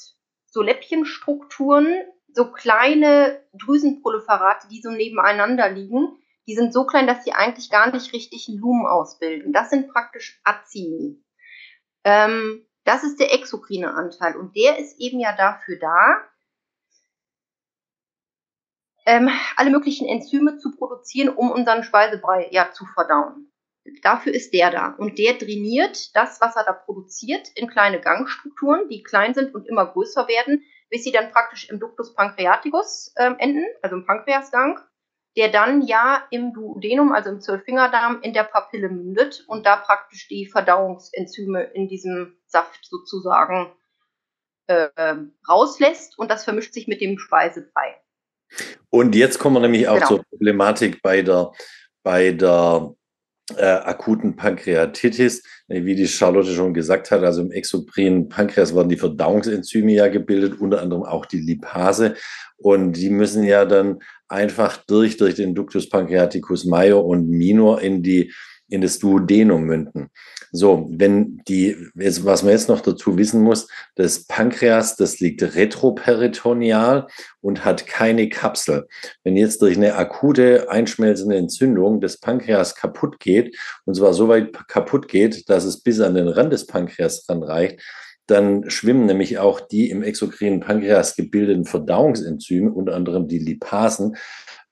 so 0.46 0.62
Läppchenstrukturen, 0.62 1.94
so 2.32 2.50
kleine 2.50 3.40
Drüsenproliferate, 3.52 4.68
die 4.68 4.80
so 4.80 4.90
nebeneinander 4.90 5.70
liegen. 5.70 6.18
Die 6.50 6.56
sind 6.56 6.72
so 6.72 6.84
klein, 6.84 7.06
dass 7.06 7.22
sie 7.22 7.32
eigentlich 7.32 7.70
gar 7.70 7.92
nicht 7.92 8.12
richtig 8.12 8.48
Lumen 8.48 8.84
ausbilden. 8.84 9.52
Das 9.52 9.70
sind 9.70 9.88
praktisch 9.92 10.40
Azini. 10.42 11.24
Ähm, 12.02 12.66
das 12.82 13.04
ist 13.04 13.20
der 13.20 13.32
exokrine 13.32 13.94
Anteil 13.94 14.34
und 14.36 14.56
der 14.56 14.80
ist 14.80 14.98
eben 14.98 15.20
ja 15.20 15.36
dafür 15.36 15.78
da, 15.78 16.24
ähm, 19.06 19.30
alle 19.54 19.70
möglichen 19.70 20.08
Enzyme 20.08 20.58
zu 20.58 20.74
produzieren, 20.74 21.28
um 21.28 21.52
unseren 21.52 21.84
Speisebrei 21.84 22.48
ja 22.50 22.72
zu 22.72 22.84
verdauen. 22.84 23.52
Dafür 24.02 24.34
ist 24.34 24.52
der 24.52 24.72
da. 24.72 24.96
Und 24.98 25.20
der 25.20 25.38
trainiert 25.38 26.16
das, 26.16 26.40
was 26.40 26.56
er 26.56 26.64
da 26.64 26.72
produziert, 26.72 27.46
in 27.54 27.68
kleine 27.68 28.00
Gangstrukturen, 28.00 28.88
die 28.88 29.04
klein 29.04 29.34
sind 29.34 29.54
und 29.54 29.68
immer 29.68 29.86
größer 29.86 30.26
werden, 30.26 30.64
bis 30.88 31.04
sie 31.04 31.12
dann 31.12 31.30
praktisch 31.30 31.70
im 31.70 31.78
Ductus 31.78 32.12
pancreaticus 32.12 33.12
äh, 33.14 33.30
enden, 33.38 33.64
also 33.82 33.94
im 33.94 34.04
Pankreasgang, 34.04 34.80
der 35.40 35.48
dann 35.48 35.80
ja 35.80 36.22
im 36.30 36.52
Duodenum, 36.52 37.12
also 37.12 37.30
im 37.30 37.40
Zwölffingerdarm, 37.40 38.20
in 38.20 38.34
der 38.34 38.44
Papille 38.44 38.90
mündet 38.90 39.42
und 39.46 39.64
da 39.64 39.76
praktisch 39.76 40.28
die 40.28 40.44
Verdauungsenzyme 40.44 41.62
in 41.62 41.88
diesem 41.88 42.36
Saft 42.44 42.84
sozusagen 42.84 43.72
äh, 44.66 44.90
rauslässt 45.48 46.18
und 46.18 46.30
das 46.30 46.44
vermischt 46.44 46.74
sich 46.74 46.88
mit 46.88 47.00
dem 47.00 47.18
Speisebrei. 47.18 47.96
Und 48.90 49.14
jetzt 49.14 49.38
kommen 49.38 49.56
wir 49.56 49.60
nämlich 49.60 49.88
auch 49.88 49.94
genau. 49.94 50.08
zur 50.08 50.24
Problematik 50.24 51.00
bei 51.00 51.22
der, 51.22 51.52
bei 52.02 52.32
der 52.32 52.94
äh, 53.56 53.64
akuten 53.64 54.36
Pankreatitis, 54.36 55.42
wie 55.68 55.94
die 55.94 56.08
Charlotte 56.08 56.52
schon 56.52 56.74
gesagt 56.74 57.10
hat, 57.10 57.22
also 57.22 57.42
im 57.42 57.52
exokrinen 57.52 58.28
Pankreas 58.28 58.74
werden 58.74 58.88
die 58.88 58.96
Verdauungsenzyme 58.96 59.92
ja 59.92 60.08
gebildet, 60.08 60.60
unter 60.60 60.80
anderem 60.82 61.04
auch 61.04 61.26
die 61.26 61.40
Lipase. 61.40 62.14
Und 62.56 62.92
die 62.92 63.10
müssen 63.10 63.44
ja 63.44 63.64
dann 63.64 64.00
einfach 64.28 64.76
durch, 64.76 65.16
durch 65.16 65.34
den 65.34 65.54
Ductus 65.54 65.88
pancreaticus 65.88 66.64
major 66.64 67.04
und 67.04 67.28
minor 67.28 67.80
in 67.80 68.02
die 68.02 68.32
in 68.70 68.80
das 68.80 68.98
Duodenum 68.98 69.64
münden. 69.64 70.10
So, 70.52 70.88
wenn 70.90 71.42
die, 71.46 71.76
was 71.94 72.42
man 72.42 72.52
jetzt 72.52 72.68
noch 72.68 72.80
dazu 72.80 73.16
wissen 73.16 73.42
muss, 73.42 73.68
das 73.94 74.24
Pankreas, 74.24 74.96
das 74.96 75.20
liegt 75.20 75.42
retroperitoneal 75.42 77.06
und 77.40 77.64
hat 77.64 77.86
keine 77.86 78.28
Kapsel. 78.28 78.88
Wenn 79.22 79.36
jetzt 79.36 79.62
durch 79.62 79.76
eine 79.76 79.94
akute 79.94 80.68
einschmelzende 80.68 81.36
Entzündung 81.36 82.00
das 82.00 82.18
Pankreas 82.18 82.74
kaputt 82.74 83.20
geht, 83.20 83.56
und 83.84 83.94
zwar 83.94 84.12
so 84.12 84.28
weit 84.28 84.52
kaputt 84.66 85.06
geht, 85.06 85.48
dass 85.48 85.64
es 85.64 85.82
bis 85.82 86.00
an 86.00 86.14
den 86.14 86.28
Rand 86.28 86.52
des 86.52 86.66
Pankreas 86.66 87.28
ranreicht, 87.28 87.80
dann 88.26 88.70
schwimmen 88.70 89.06
nämlich 89.06 89.38
auch 89.38 89.60
die 89.60 89.90
im 89.90 90.02
exokrinen 90.02 90.60
Pankreas 90.60 91.16
gebildeten 91.16 91.64
Verdauungsenzyme, 91.64 92.70
unter 92.70 92.94
anderem 92.94 93.26
die 93.26 93.38
Lipasen, 93.38 94.16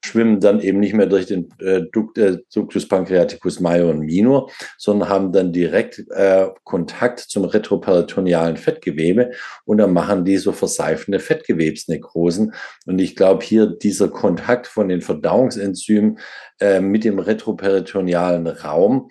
schwimmen 0.04 0.40
dann 0.40 0.60
eben 0.60 0.80
nicht 0.80 0.94
mehr 0.94 1.06
durch 1.06 1.26
den 1.26 1.48
äh, 1.60 1.78
äh, 1.78 2.38
Ductus 2.54 2.88
pancreaticus 2.88 3.60
major 3.60 3.90
und 3.90 4.00
minor, 4.00 4.50
sondern 4.76 5.08
haben 5.08 5.32
dann 5.32 5.52
direkt 5.52 6.04
äh, 6.10 6.48
Kontakt 6.64 7.20
zum 7.20 7.44
retroperitonealen 7.44 8.56
Fettgewebe 8.56 9.30
und 9.64 9.78
dann 9.78 9.92
machen 9.92 10.24
die 10.24 10.36
so 10.36 10.52
verseifende 10.52 11.20
Fettgewebsnekrosen. 11.20 12.54
Und 12.86 12.98
ich 13.00 13.16
glaube, 13.16 13.44
hier 13.44 13.66
dieser 13.66 14.08
Kontakt 14.08 14.66
von 14.66 14.88
den 14.88 15.02
Verdauungsenzymen 15.02 16.18
äh, 16.60 16.80
mit 16.80 17.04
dem 17.04 17.18
retroperitonealen 17.18 18.46
Raum 18.46 19.10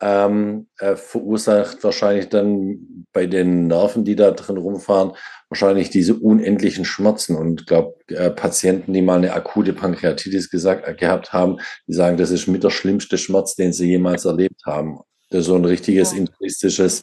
ähm, 0.00 0.68
äh, 0.78 0.96
verursacht 0.96 1.82
wahrscheinlich 1.84 2.28
dann 2.28 3.06
bei 3.12 3.26
den 3.26 3.66
Nerven, 3.66 4.04
die 4.04 4.16
da 4.16 4.30
drin 4.30 4.56
rumfahren, 4.56 5.12
wahrscheinlich 5.48 5.90
diese 5.90 6.14
unendlichen 6.14 6.84
Schmerzen. 6.84 7.36
Und 7.36 7.62
ich 7.62 7.66
glaube, 7.66 7.94
äh, 8.08 8.30
Patienten, 8.30 8.92
die 8.92 9.02
mal 9.02 9.18
eine 9.18 9.32
akute 9.32 9.72
Pankreatitis 9.72 10.50
gesagt, 10.50 10.86
äh, 10.86 10.94
gehabt 10.94 11.32
haben, 11.32 11.58
die 11.86 11.92
sagen, 11.92 12.16
das 12.16 12.30
ist 12.30 12.46
mit 12.46 12.64
der 12.64 12.70
schlimmste 12.70 13.18
Schmerz, 13.18 13.56
den 13.56 13.72
sie 13.72 13.88
jemals 13.88 14.24
erlebt 14.24 14.62
haben. 14.66 15.00
Das 15.30 15.40
ist 15.40 15.46
so 15.46 15.56
ein 15.56 15.64
richtiges 15.64 16.12
ja. 16.12 16.18
internistisches, 16.18 17.02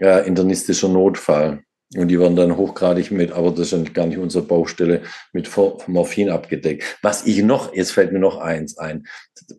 äh, 0.00 0.26
internistischer 0.26 0.88
Notfall. 0.88 1.63
Und 1.96 2.08
die 2.08 2.18
werden 2.18 2.36
dann 2.36 2.56
hochgradig 2.56 3.10
mit, 3.10 3.32
aber 3.32 3.52
das 3.52 3.72
ist 3.72 3.94
gar 3.94 4.06
nicht 4.06 4.18
unsere 4.18 4.44
Baustelle, 4.44 5.02
mit 5.32 5.48
Morphin 5.86 6.28
abgedeckt. 6.28 6.98
Was 7.02 7.26
ich 7.26 7.42
noch, 7.42 7.74
jetzt 7.74 7.92
fällt 7.92 8.12
mir 8.12 8.18
noch 8.18 8.38
eins 8.38 8.78
ein. 8.78 9.06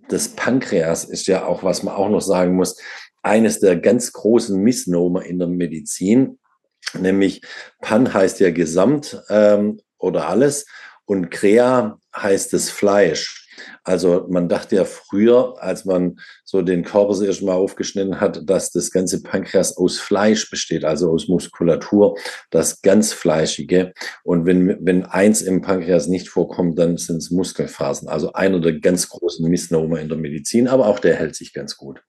Das 0.10 0.30
Pankreas 0.30 1.06
ist 1.06 1.28
ja 1.28 1.46
auch, 1.46 1.64
was 1.64 1.84
man 1.84 1.96
auch 1.96 2.10
noch 2.10 2.22
sagen 2.22 2.56
muss, 2.56 2.78
eines 3.24 3.60
der 3.60 3.78
ganz 3.78 4.12
großen 4.12 4.62
Missnomer 4.62 5.26
in 5.26 5.40
der 5.40 5.48
Medizin. 5.48 6.40
Nämlich 6.94 7.42
Pan 7.82 8.14
heißt 8.14 8.40
ja 8.40 8.52
Gesamt 8.52 9.22
ähm, 9.30 9.80
oder 9.98 10.28
alles 10.28 10.66
und 11.06 11.32
Crea 11.32 12.00
heißt 12.16 12.54
das 12.54 12.70
Fleisch. 12.70 13.45
Also 13.84 14.26
man 14.30 14.50
dachte 14.50 14.76
ja 14.76 14.86
früher, 14.86 15.56
als 15.60 15.86
man 15.86 16.20
so 16.44 16.62
den 16.62 16.84
Körper 16.84 17.10
das 17.10 17.22
erste 17.22 17.46
Mal 17.46 17.54
aufgeschnitten 17.54 18.20
hat, 18.20 18.50
dass 18.50 18.72
das 18.72 18.92
ganze 18.92 19.22
Pankreas 19.22 19.78
aus 19.78 20.00
Fleisch 20.00 20.50
besteht, 20.50 20.86
also 20.86 21.12
aus 21.12 21.28
Muskulatur, 21.28 22.18
das 22.50 22.82
ganz 22.82 23.14
Fleischige. 23.14 23.94
Und 24.24 24.46
wenn, 24.46 24.86
wenn 24.86 25.06
eins 25.06 25.42
im 25.42 25.62
Pankreas 25.62 26.08
nicht 26.08 26.30
vorkommt, 26.30 26.78
dann 26.80 26.98
sind 26.98 27.18
es 27.18 27.32
Muskelfasern. 27.32 28.10
Also 28.10 28.34
einer 28.34 28.60
der 28.60 28.80
ganz 28.80 29.10
großen 29.10 29.48
Missnomer 29.50 30.00
in 30.00 30.10
der 30.10 30.18
Medizin, 30.18 30.68
aber 30.68 30.88
auch 30.88 31.00
der 31.00 31.16
hält 31.16 31.36
sich 31.36 31.54
ganz 31.54 31.78
gut. 31.78 32.02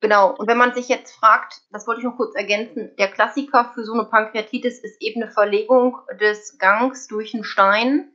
Genau, 0.00 0.36
und 0.36 0.46
wenn 0.46 0.58
man 0.58 0.74
sich 0.74 0.88
jetzt 0.88 1.16
fragt, 1.16 1.60
das 1.72 1.86
wollte 1.88 2.00
ich 2.00 2.04
noch 2.04 2.16
kurz 2.16 2.36
ergänzen, 2.36 2.94
der 2.98 3.08
Klassiker 3.08 3.72
für 3.74 3.84
so 3.84 3.94
eine 3.94 4.04
Pankreatitis 4.04 4.78
ist 4.78 5.02
eben 5.02 5.22
eine 5.22 5.32
Verlegung 5.32 5.96
des 6.20 6.56
Gangs 6.58 7.08
durch 7.08 7.34
einen 7.34 7.42
Stein. 7.42 8.12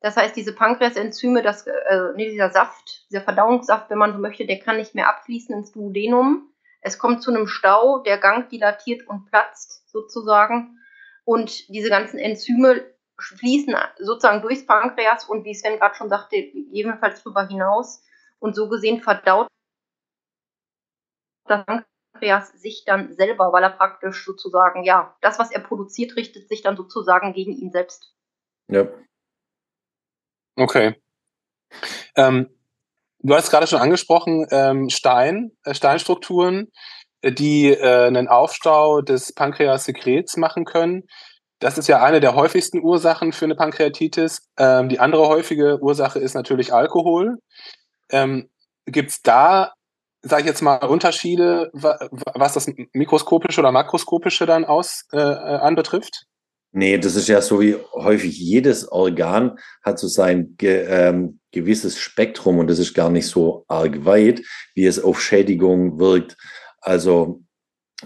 Das 0.00 0.16
heißt, 0.16 0.34
diese 0.34 0.54
Pankreasenzyme, 0.54 1.42
das, 1.42 1.66
äh, 1.66 2.12
nee, 2.14 2.30
dieser 2.30 2.50
Saft, 2.50 3.06
dieser 3.10 3.20
Verdauungssaft, 3.20 3.90
wenn 3.90 3.98
man 3.98 4.14
so 4.14 4.18
möchte, 4.18 4.46
der 4.46 4.58
kann 4.58 4.78
nicht 4.78 4.94
mehr 4.94 5.08
abfließen 5.08 5.54
ins 5.54 5.72
Duodenum. 5.72 6.50
Es 6.80 6.98
kommt 6.98 7.22
zu 7.22 7.30
einem 7.30 7.46
Stau, 7.46 7.98
der 7.98 8.16
Gang 8.16 8.48
dilatiert 8.48 9.06
und 9.06 9.26
platzt 9.26 9.88
sozusagen. 9.90 10.78
Und 11.24 11.68
diese 11.68 11.90
ganzen 11.90 12.18
Enzyme 12.18 12.82
fließen 13.18 13.76
sozusagen 13.98 14.40
durchs 14.40 14.64
Pankreas 14.64 15.24
und 15.24 15.44
wie 15.44 15.54
Sven 15.54 15.78
gerade 15.78 15.94
schon 15.94 16.08
sagte, 16.08 16.36
ebenfalls 16.36 17.22
darüber 17.22 17.46
hinaus. 17.46 18.02
Und 18.38 18.56
so 18.56 18.70
gesehen 18.70 19.02
verdaut 19.02 19.48
das 21.44 21.66
Pankreas 21.66 22.52
sich 22.52 22.84
dann 22.86 23.12
selber, 23.12 23.52
weil 23.52 23.62
er 23.62 23.70
praktisch 23.70 24.24
sozusagen, 24.24 24.84
ja, 24.84 25.14
das, 25.20 25.38
was 25.38 25.50
er 25.50 25.60
produziert, 25.60 26.16
richtet 26.16 26.48
sich 26.48 26.62
dann 26.62 26.76
sozusagen 26.76 27.34
gegen 27.34 27.52
ihn 27.52 27.70
selbst. 27.70 28.14
Ja. 28.68 28.88
Okay. 30.60 30.94
Ähm, 32.16 32.50
du 33.20 33.34
hast 33.34 33.50
gerade 33.50 33.66
schon 33.66 33.80
angesprochen, 33.80 34.46
ähm, 34.50 34.90
Stein, 34.90 35.52
äh, 35.64 35.72
Steinstrukturen, 35.72 36.70
äh, 37.22 37.32
die 37.32 37.72
äh, 37.72 38.06
einen 38.06 38.28
Aufstau 38.28 39.00
des 39.00 39.32
Pankreassekrets 39.32 40.36
machen 40.36 40.66
können. 40.66 41.04
Das 41.60 41.78
ist 41.78 41.88
ja 41.88 42.02
eine 42.02 42.20
der 42.20 42.34
häufigsten 42.34 42.80
Ursachen 42.80 43.32
für 43.32 43.46
eine 43.46 43.54
Pankreatitis. 43.54 44.50
Ähm, 44.58 44.90
die 44.90 45.00
andere 45.00 45.28
häufige 45.28 45.80
Ursache 45.80 46.18
ist 46.18 46.34
natürlich 46.34 46.74
Alkohol. 46.74 47.38
Ähm, 48.10 48.50
Gibt 48.84 49.10
es 49.10 49.22
da 49.22 49.72
sage 50.22 50.42
ich 50.42 50.48
jetzt 50.48 50.60
mal, 50.60 50.76
Unterschiede, 50.76 51.70
was 51.72 52.52
das 52.52 52.70
mikroskopische 52.92 53.60
oder 53.60 53.72
makroskopische 53.72 54.44
dann 54.44 54.66
aus 54.66 55.06
äh, 55.12 55.18
äh, 55.18 55.22
anbetrifft? 55.22 56.26
Nee, 56.72 56.98
das 56.98 57.16
ist 57.16 57.28
ja 57.28 57.42
so 57.42 57.60
wie 57.60 57.76
häufig 57.92 58.38
jedes 58.38 58.90
Organ 58.90 59.58
hat 59.82 59.98
so 59.98 60.06
sein 60.06 60.54
ge, 60.56 60.86
ähm, 60.88 61.40
gewisses 61.50 61.98
Spektrum 61.98 62.58
und 62.58 62.68
das 62.70 62.78
ist 62.78 62.94
gar 62.94 63.10
nicht 63.10 63.26
so 63.26 63.64
arg 63.66 64.04
weit, 64.04 64.42
wie 64.74 64.86
es 64.86 65.02
auf 65.02 65.20
Schädigung 65.20 65.98
wirkt. 65.98 66.36
Also 66.80 67.42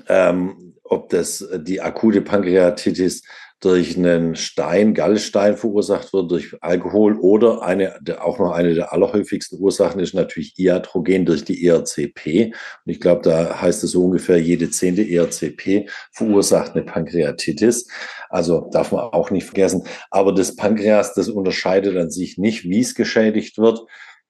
ähm, 0.09 0.77
ob 0.83 1.11
das 1.11 1.47
die 1.59 1.81
akute 1.83 2.23
Pankreatitis 2.23 3.23
durch 3.65 3.97
einen 3.97 4.37
Stein, 4.37 4.93
Gallstein 4.93 5.57
verursacht 5.57 6.13
wird, 6.13 6.31
durch 6.31 6.55
Alkohol 6.61 7.19
oder 7.19 7.63
eine, 7.63 7.95
auch 8.21 8.39
noch 8.39 8.53
eine 8.53 8.75
der 8.75 8.93
allerhäufigsten 8.93 9.59
Ursachen 9.59 10.01
ist 10.01 10.15
natürlich 10.15 10.59
Iatrogen 10.59 11.25
durch 11.25 11.45
die 11.45 11.65
ERCP. 11.67 12.53
Und 12.85 12.93
ich 12.93 13.01
glaube, 13.01 13.23
da 13.23 13.61
heißt 13.63 13.83
es 13.85 13.93
so 13.93 14.05
ungefähr, 14.05 14.39
jede 14.39 14.71
zehnte 14.71 15.03
ERCP 15.03 15.89
verursacht 16.13 16.75
eine 16.75 16.85
Pankreatitis. 16.85 17.89
Also 18.29 18.69
darf 18.71 18.93
man 18.93 19.01
auch 19.01 19.31
nicht 19.31 19.47
vergessen. 19.47 19.85
Aber 20.11 20.35
das 20.35 20.57
Pankreas, 20.57 21.15
das 21.15 21.29
unterscheidet 21.29 21.97
an 21.97 22.11
sich 22.11 22.37
nicht, 22.37 22.65
wie 22.65 22.81
es 22.81 22.95
geschädigt 22.95 23.57
wird 23.57 23.81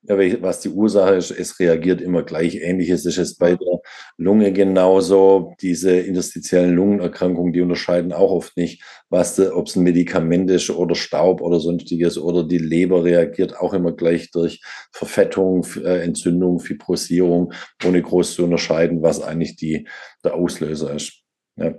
was 0.06 0.60
die 0.60 0.68
Ursache 0.68 1.14
ist, 1.14 1.30
es 1.30 1.58
reagiert 1.58 2.00
immer 2.00 2.22
gleich. 2.22 2.56
Ähnliches 2.56 3.06
ist 3.06 3.18
es 3.18 3.36
bei 3.36 3.54
der 3.54 3.80
Lunge 4.16 4.52
genauso. 4.52 5.54
Diese 5.60 5.96
interstitiellen 5.96 6.74
Lungenerkrankungen, 6.74 7.52
die 7.52 7.62
unterscheiden 7.62 8.12
auch 8.12 8.30
oft 8.30 8.56
nicht, 8.56 8.82
was 9.08 9.38
ob 9.40 9.66
es 9.66 9.76
ein 9.76 9.82
Medikament 9.82 10.50
ist 10.50 10.70
oder 10.70 10.94
Staub 10.94 11.40
oder 11.40 11.60
sonstiges 11.60 12.18
oder 12.18 12.44
die 12.44 12.58
Leber 12.58 13.04
reagiert 13.04 13.56
auch 13.56 13.72
immer 13.72 13.92
gleich 13.92 14.30
durch 14.30 14.62
Verfettung, 14.92 15.66
äh, 15.82 16.02
Entzündung, 16.02 16.60
Fibrosierung, 16.60 17.52
ohne 17.84 18.02
groß 18.02 18.34
zu 18.34 18.44
unterscheiden, 18.44 19.02
was 19.02 19.22
eigentlich 19.22 19.56
die, 19.56 19.88
der 20.22 20.34
Auslöser 20.34 20.94
ist. 20.94 21.22
Ja. 21.56 21.74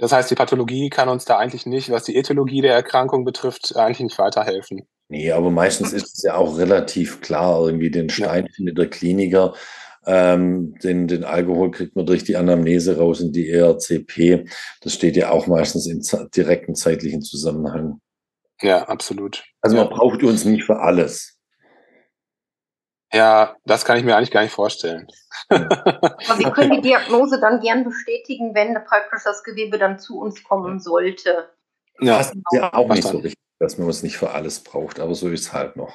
Das 0.00 0.12
heißt, 0.12 0.30
die 0.30 0.34
Pathologie 0.34 0.88
kann 0.88 1.10
uns 1.10 1.26
da 1.26 1.36
eigentlich 1.36 1.66
nicht, 1.66 1.90
was 1.90 2.04
die 2.04 2.16
Ethologie 2.16 2.62
der 2.62 2.72
Erkrankung 2.72 3.26
betrifft, 3.26 3.76
eigentlich 3.76 4.00
nicht 4.00 4.18
weiterhelfen. 4.18 4.88
Nee, 5.08 5.30
aber 5.30 5.50
meistens 5.50 5.92
ist 5.92 6.16
es 6.16 6.22
ja 6.22 6.36
auch 6.36 6.56
relativ 6.56 7.20
klar, 7.20 7.66
irgendwie 7.66 7.90
den 7.90 8.08
Stein 8.08 8.46
ja. 8.46 8.52
findet 8.54 8.78
der 8.78 8.88
Kliniker. 8.88 9.54
Ähm, 10.06 10.74
den, 10.82 11.06
den 11.06 11.24
Alkohol 11.24 11.70
kriegt 11.70 11.96
man 11.96 12.06
durch 12.06 12.24
die 12.24 12.36
Anamnese 12.36 12.96
raus 12.96 13.20
in 13.20 13.32
die 13.32 13.50
ERCP. 13.50 14.46
Das 14.80 14.94
steht 14.94 15.16
ja 15.16 15.30
auch 15.30 15.46
meistens 15.46 15.86
im 15.86 16.00
direkten 16.30 16.74
zeitlichen 16.74 17.20
Zusammenhang. 17.20 18.00
Ja, 18.62 18.84
absolut. 18.84 19.44
Also 19.60 19.76
man 19.76 19.86
ja. 19.86 19.94
braucht 19.94 20.22
uns 20.22 20.46
nicht 20.46 20.64
für 20.64 20.80
alles. 20.80 21.39
Ja, 23.12 23.56
das 23.64 23.84
kann 23.84 23.98
ich 23.98 24.04
mir 24.04 24.16
eigentlich 24.16 24.30
gar 24.30 24.42
nicht 24.42 24.52
vorstellen. 24.52 25.08
Aber 25.48 26.38
wir 26.38 26.50
können 26.52 26.72
die 26.72 26.80
Diagnose 26.80 27.40
dann 27.40 27.60
gern 27.60 27.84
bestätigen, 27.84 28.54
wenn 28.54 28.74
praktisch 28.84 29.22
das 29.24 29.42
Gewebe 29.42 29.78
dann 29.78 29.98
zu 29.98 30.18
uns 30.20 30.44
kommen 30.44 30.78
sollte. 30.80 31.50
Ja, 32.00 32.18
das 32.18 32.30
ist 32.30 32.42
ja 32.52 32.72
auch 32.72 32.88
nicht 32.88 33.06
so 33.06 33.18
richtig 33.18 33.40
dass 33.60 33.78
man 33.78 33.88
es 33.88 34.02
nicht 34.02 34.16
für 34.16 34.30
alles 34.30 34.60
braucht, 34.60 34.98
aber 34.98 35.14
so 35.14 35.28
ist 35.28 35.40
es 35.42 35.52
halt 35.52 35.76
noch. 35.76 35.94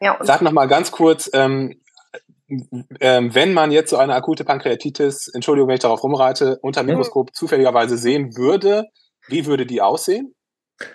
Ja, 0.00 0.18
Sag 0.20 0.42
noch 0.42 0.52
mal 0.52 0.66
ganz 0.66 0.90
kurz, 0.90 1.30
ähm, 1.32 1.80
ähm, 3.00 3.34
wenn 3.34 3.54
man 3.54 3.70
jetzt 3.70 3.90
so 3.90 3.96
eine 3.96 4.14
akute 4.14 4.44
Pankreatitis, 4.44 5.28
Entschuldigung, 5.28 5.68
wenn 5.68 5.76
ich 5.76 5.80
darauf 5.80 6.02
rumreite, 6.02 6.58
unter 6.60 6.82
Mikroskop 6.82 7.28
mhm. 7.28 7.34
zufälligerweise 7.34 7.96
sehen 7.96 8.36
würde, 8.36 8.88
wie 9.28 9.46
würde 9.46 9.64
die 9.64 9.80
aussehen? 9.80 10.34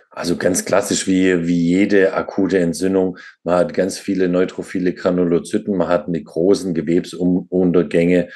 Also 0.10 0.36
ganz 0.36 0.66
klassisch 0.66 1.08
wie, 1.08 1.48
wie 1.48 1.62
jede 1.62 2.14
akute 2.14 2.60
Entzündung. 2.60 3.18
Man 3.44 3.56
hat 3.56 3.74
ganz 3.74 4.00
viele 4.00 4.30
neutrophile 4.30 4.94
Granulozyten, 4.94 5.78
man 5.78 5.88
hat 5.88 6.08
eine 6.08 6.22
großen 6.22 6.74
Gewebsuntergänge. 6.74 8.30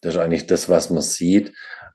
Das 0.00 0.14
ist 0.14 0.20
eigentlich 0.20 0.46
das, 0.46 0.68
was 0.68 0.90
man 0.90 1.02
sieht. 1.02 1.52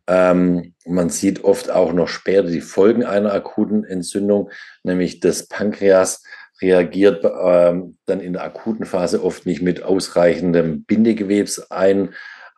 Ähm, 0.07 0.73
man 0.85 1.09
sieht 1.09 1.43
oft 1.43 1.71
auch 1.71 1.93
noch 1.93 2.07
später 2.09 2.47
die 2.47 2.61
Folgen 2.61 3.03
einer 3.03 3.33
akuten 3.33 3.83
Entzündung, 3.83 4.49
nämlich 4.83 5.19
das 5.19 5.47
Pankreas 5.47 6.23
reagiert 6.61 7.23
ähm, 7.25 7.97
dann 8.05 8.19
in 8.19 8.33
der 8.33 8.43
akuten 8.43 8.85
Phase 8.85 9.23
oft 9.23 9.45
nicht 9.45 9.61
mit 9.61 9.83
ausreichendem 9.83 10.83
Bindegewebs 10.83 11.71
ein, 11.71 12.13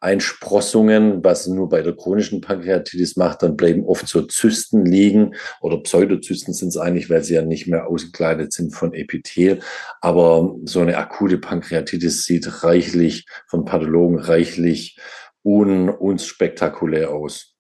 Einsprossungen, 0.06 1.24
was 1.24 1.48
nur 1.48 1.68
bei 1.68 1.82
der 1.82 1.96
chronischen 1.96 2.40
Pankreatitis 2.40 3.18
macht, 3.18 3.42
dann 3.42 3.58
bleiben 3.58 3.86
oft 3.86 4.08
so 4.08 4.22
Zysten 4.22 4.86
liegen 4.86 5.36
oder 5.62 5.78
Pseudozysten 5.78 6.54
sind 6.54 6.70
es 6.70 6.78
eigentlich, 6.78 7.10
weil 7.10 7.24
sie 7.24 7.34
ja 7.34 7.42
nicht 7.42 7.68
mehr 7.68 7.88
ausgekleidet 7.88 8.54
sind 8.54 8.74
von 8.74 8.94
Epithel. 8.94 9.62
Aber 10.02 10.56
so 10.64 10.80
eine 10.80 10.98
akute 10.98 11.40
Pankreatitis 11.40 12.24
sieht 12.24 12.64
reichlich 12.64 13.26
von 13.48 13.66
Pathologen 13.66 14.20
reichlich 14.20 14.98
un, 15.44 15.90
unspektakulär 15.90 17.10
aus. 17.10 17.56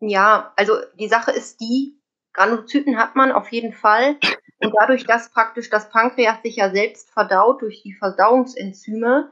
Ja, 0.00 0.52
also 0.56 0.78
die 0.98 1.08
Sache 1.08 1.32
ist 1.32 1.60
die, 1.60 2.00
Granulozyten 2.32 2.96
hat 2.96 3.16
man 3.16 3.32
auf 3.32 3.52
jeden 3.52 3.72
Fall. 3.72 4.16
Und 4.62 4.74
dadurch, 4.78 5.04
dass 5.04 5.30
praktisch 5.30 5.70
das 5.70 5.90
Pankreas 5.90 6.42
sich 6.42 6.56
ja 6.56 6.70
selbst 6.70 7.10
verdaut 7.10 7.62
durch 7.62 7.82
die 7.82 7.94
Verdauungsenzyme, 7.94 9.30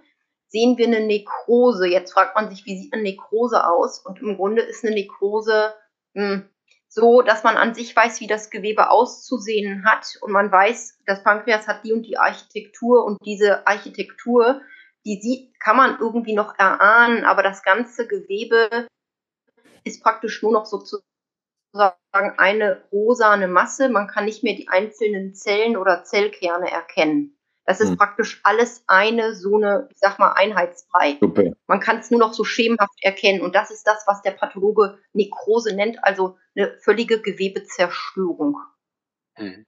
sehen 0.48 0.78
wir 0.78 0.86
eine 0.86 1.00
Nekrose. 1.00 1.86
Jetzt 1.86 2.12
fragt 2.12 2.34
man 2.34 2.50
sich, 2.50 2.66
wie 2.66 2.78
sieht 2.78 2.92
eine 2.92 3.02
Nekrose 3.02 3.66
aus? 3.66 4.00
Und 4.04 4.20
im 4.20 4.36
Grunde 4.36 4.62
ist 4.62 4.84
eine 4.84 4.94
Nekrose 4.94 5.74
mh, 6.14 6.30
hm, 6.30 6.48
so, 6.88 7.20
dass 7.20 7.44
man 7.44 7.56
an 7.56 7.74
sich 7.74 7.94
weiß, 7.94 8.20
wie 8.20 8.26
das 8.26 8.50
Gewebe 8.50 8.90
auszusehen 8.90 9.84
hat. 9.84 10.06
Und 10.22 10.32
man 10.32 10.50
weiß, 10.50 11.00
das 11.06 11.22
Pankreas 11.22 11.68
hat 11.68 11.84
die 11.84 11.92
und 11.92 12.02
die 12.02 12.18
Architektur 12.18 13.04
und 13.04 13.18
diese 13.24 13.66
Architektur, 13.66 14.62
die 15.04 15.20
sieht, 15.20 15.60
kann 15.60 15.76
man 15.76 15.98
irgendwie 16.00 16.34
noch 16.34 16.58
erahnen, 16.58 17.24
aber 17.24 17.42
das 17.42 17.62
ganze 17.62 18.06
Gewebe 18.06 18.88
ist 19.84 20.02
praktisch 20.02 20.42
nur 20.42 20.52
noch 20.52 20.66
sozusagen 20.66 21.04
eine 22.12 22.82
rosane 22.90 23.48
Masse. 23.48 23.88
Man 23.90 24.08
kann 24.08 24.24
nicht 24.24 24.42
mehr 24.42 24.54
die 24.54 24.68
einzelnen 24.68 25.34
Zellen 25.34 25.76
oder 25.76 26.04
Zellkerne 26.04 26.70
erkennen. 26.70 27.37
Das 27.68 27.80
ist 27.80 27.90
hm. 27.90 27.96
praktisch 27.98 28.40
alles 28.44 28.82
eine 28.86 29.34
so 29.34 29.56
eine, 29.56 29.90
ich 29.90 29.98
sag 29.98 30.18
mal, 30.18 30.32
Einheitsbrei. 30.32 31.18
Super. 31.20 31.52
Man 31.66 31.80
kann 31.80 31.98
es 31.98 32.10
nur 32.10 32.18
noch 32.18 32.32
so 32.32 32.42
schemenhaft 32.42 32.98
erkennen. 33.02 33.42
Und 33.42 33.54
das 33.54 33.70
ist 33.70 33.86
das, 33.86 34.04
was 34.06 34.22
der 34.22 34.30
Pathologe 34.30 34.96
Nekrose 35.12 35.76
nennt, 35.76 36.02
also 36.02 36.38
eine 36.56 36.78
völlige 36.78 37.20
Gewebezerstörung. 37.20 38.56
Hm. 39.34 39.66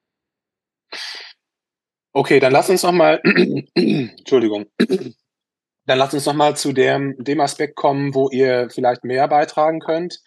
Okay, 2.15 2.41
dann 2.41 2.53
lass 2.53 2.71
uns 2.71 2.83
noch 2.85 2.93
mal, 2.93 3.21
Entschuldigung, 3.75 4.65
dann 4.79 5.99
lass 5.99 6.15
uns 6.15 6.25
noch 6.25 6.33
mal 6.33 6.57
zu 6.57 6.73
dem, 6.73 7.23
dem 7.23 7.41
Aspekt 7.41 7.77
kommen, 7.77 8.15
wo 8.15 8.31
ihr 8.31 8.71
vielleicht 8.71 9.05
mehr 9.05 9.29
beitragen 9.29 9.81
könnt, 9.81 10.23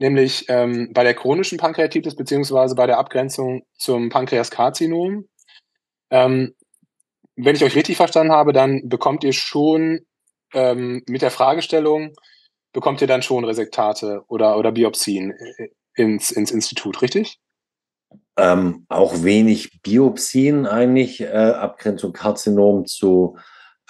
nämlich 0.00 0.46
ähm, 0.48 0.90
bei 0.92 1.04
der 1.04 1.14
chronischen 1.14 1.58
Pankreatitis 1.58 2.16
beziehungsweise 2.16 2.74
bei 2.74 2.88
der 2.88 2.98
Abgrenzung 2.98 3.62
zum 3.74 4.08
Pankreaskarzinom. 4.08 5.28
Ähm, 6.10 6.56
wenn 7.36 7.56
ich 7.56 7.64
euch 7.64 7.76
richtig 7.76 7.96
verstanden 7.96 8.32
habe, 8.32 8.52
dann 8.52 8.88
bekommt 8.88 9.24
ihr 9.24 9.32
schon 9.32 10.00
ähm, 10.52 11.02
mit 11.08 11.22
der 11.22 11.30
Fragestellung, 11.30 12.14
bekommt 12.72 13.00
ihr 13.00 13.06
dann 13.06 13.22
schon 13.22 13.44
Resektate 13.44 14.22
oder, 14.28 14.58
oder 14.58 14.72
Biopsien 14.72 15.32
äh, 15.32 15.68
ins, 15.94 16.30
ins 16.30 16.50
Institut, 16.50 17.02
richtig? 17.02 17.38
Ähm, 18.36 18.86
auch 18.88 19.22
wenig 19.22 19.82
Biopsien 19.82 20.66
eigentlich, 20.66 21.20
äh, 21.20 21.26
Abgrenzung 21.26 22.12
Karzinom 22.12 22.86
zu 22.86 23.36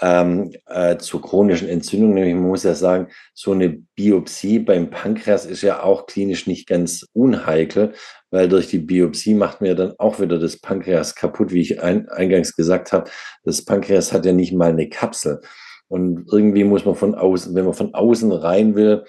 ähm, 0.01 0.53
äh, 0.67 0.97
zur 0.99 1.23
chronischen 1.23 1.69
Entzündung. 1.69 2.15
Nämlich, 2.15 2.35
man 2.35 2.49
muss 2.49 2.65
ja 2.65 2.75
sagen, 2.75 3.09
so 3.35 3.53
eine 3.53 3.71
Biopsie 3.95 4.59
beim 4.59 4.91
Pankreas 4.91 5.47
ist 5.47 5.63
ja 5.63 5.83
auch 5.83 6.07
klinisch 6.07 6.47
nicht 6.47 6.67
ganz 6.67 7.07
unheikel, 7.13 7.95
weil 8.33 8.49
durch 8.49 8.67
die 8.67 8.79
Biopsie 8.79 9.35
macht 9.35 9.61
man 9.61 9.69
ja 9.69 9.75
dann 9.75 9.93
auch 9.99 10.19
wieder 10.19 10.39
das 10.39 10.57
Pankreas 10.57 11.15
kaputt, 11.15 11.53
wie 11.53 11.61
ich 11.61 11.83
ein, 11.83 12.09
eingangs 12.09 12.57
gesagt 12.57 12.93
habe. 12.93 13.09
Das 13.45 13.65
Pankreas 13.65 14.13
hat 14.13 14.27
ja 14.27 14.33
nicht 14.33 14.53
mal 14.53 14.71
eine 14.71 14.89
Kapsel. 14.89 15.41
Und 15.87 16.27
irgendwie 16.33 16.65
muss 16.65 16.87
man 16.87 16.95
von 16.95 17.15
außen, 17.15 17.55
wenn 17.55 17.67
man 17.67 17.75
von 17.75 17.95
außen 17.95 18.33
rein 18.33 18.75
will, 18.75 19.05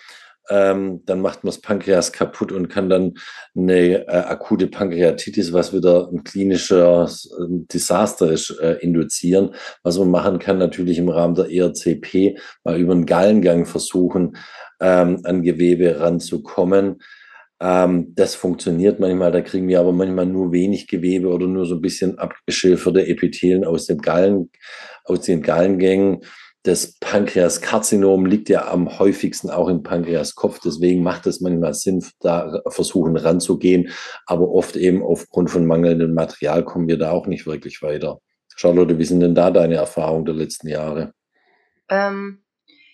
ähm, 0.50 1.02
dann 1.06 1.22
macht 1.22 1.46
man 1.46 1.52
das 1.52 1.62
Pankreas 1.62 2.12
kaputt 2.12 2.52
und 2.52 2.68
kann 2.68 2.90
dann 2.90 3.14
eine 3.56 4.06
äh, 4.06 4.12
akute 4.12 4.68
Pankreatitis, 4.68 5.54
was 5.54 5.74
wieder 5.74 6.10
ein 6.12 6.26
klinischer 6.26 7.06
äh, 7.06 7.46
Desaster 7.74 8.30
ist, 8.30 8.50
äh, 8.60 8.74
induzieren. 8.82 9.56
Was 9.84 9.98
man 9.98 10.12
machen 10.12 10.40
kann, 10.40 10.58
natürlich 10.58 10.98
im 10.98 11.08
Rahmen 11.08 11.36
der 11.36 11.50
ERCP 11.50 12.38
mal 12.66 12.78
über 12.78 12.94
den 12.94 13.06
Gallengang 13.06 13.66
versuchen, 13.66 14.36
ähm, 14.82 15.22
an 15.24 15.44
Gewebe 15.44 16.02
ranzukommen. 16.02 16.98
Ähm, 17.60 18.14
das 18.16 18.36
funktioniert 18.36 19.00
manchmal, 19.00 19.32
da 19.32 19.42
kriegen 19.42 19.68
wir 19.68 19.80
aber 19.80 19.94
manchmal 19.94 20.26
nur 20.26 20.52
wenig 20.52 20.88
Gewebe 20.88 21.30
oder 21.30 21.48
nur 21.48 21.66
so 21.66 21.76
ein 21.76 21.82
bisschen 21.82 22.18
abgeschilferte 22.18 23.06
Epithelien 23.08 23.66
aus 23.66 23.86
dem 23.86 24.00
Gallen, 24.00 24.50
aus 25.06 25.22
den 25.22 25.42
Gallengängen 25.42 26.22
das 26.64 26.98
Pankreaskarzinom 27.00 28.26
liegt 28.26 28.48
ja 28.48 28.70
am 28.70 28.98
häufigsten 28.98 29.50
auch 29.50 29.68
im 29.68 29.84
Pankreaskopf. 29.84 30.60
Deswegen 30.64 31.04
macht 31.04 31.28
es 31.28 31.42
manchmal 31.42 31.74
Sinn, 31.74 32.04
da 32.22 32.62
versuchen 32.68 33.18
ranzugehen. 33.18 33.92
Aber 34.26 34.50
oft 34.50 34.78
eben 34.78 35.04
aufgrund 35.04 35.52
von 35.52 35.68
mangelndem 35.68 36.14
Material 36.14 36.64
kommen 36.64 36.88
wir 36.88 36.98
da 36.98 37.12
auch 37.12 37.28
nicht 37.28 37.46
wirklich 37.46 37.82
weiter. 37.82 38.20
Charlotte, 38.56 38.98
wie 38.98 39.04
sind 39.04 39.20
denn 39.20 39.36
da 39.36 39.52
deine 39.52 39.76
Erfahrungen 39.76 40.24
der 40.26 40.36
letzten 40.36 40.70
Jahre? 40.70 41.14
Ähm, 41.90 42.44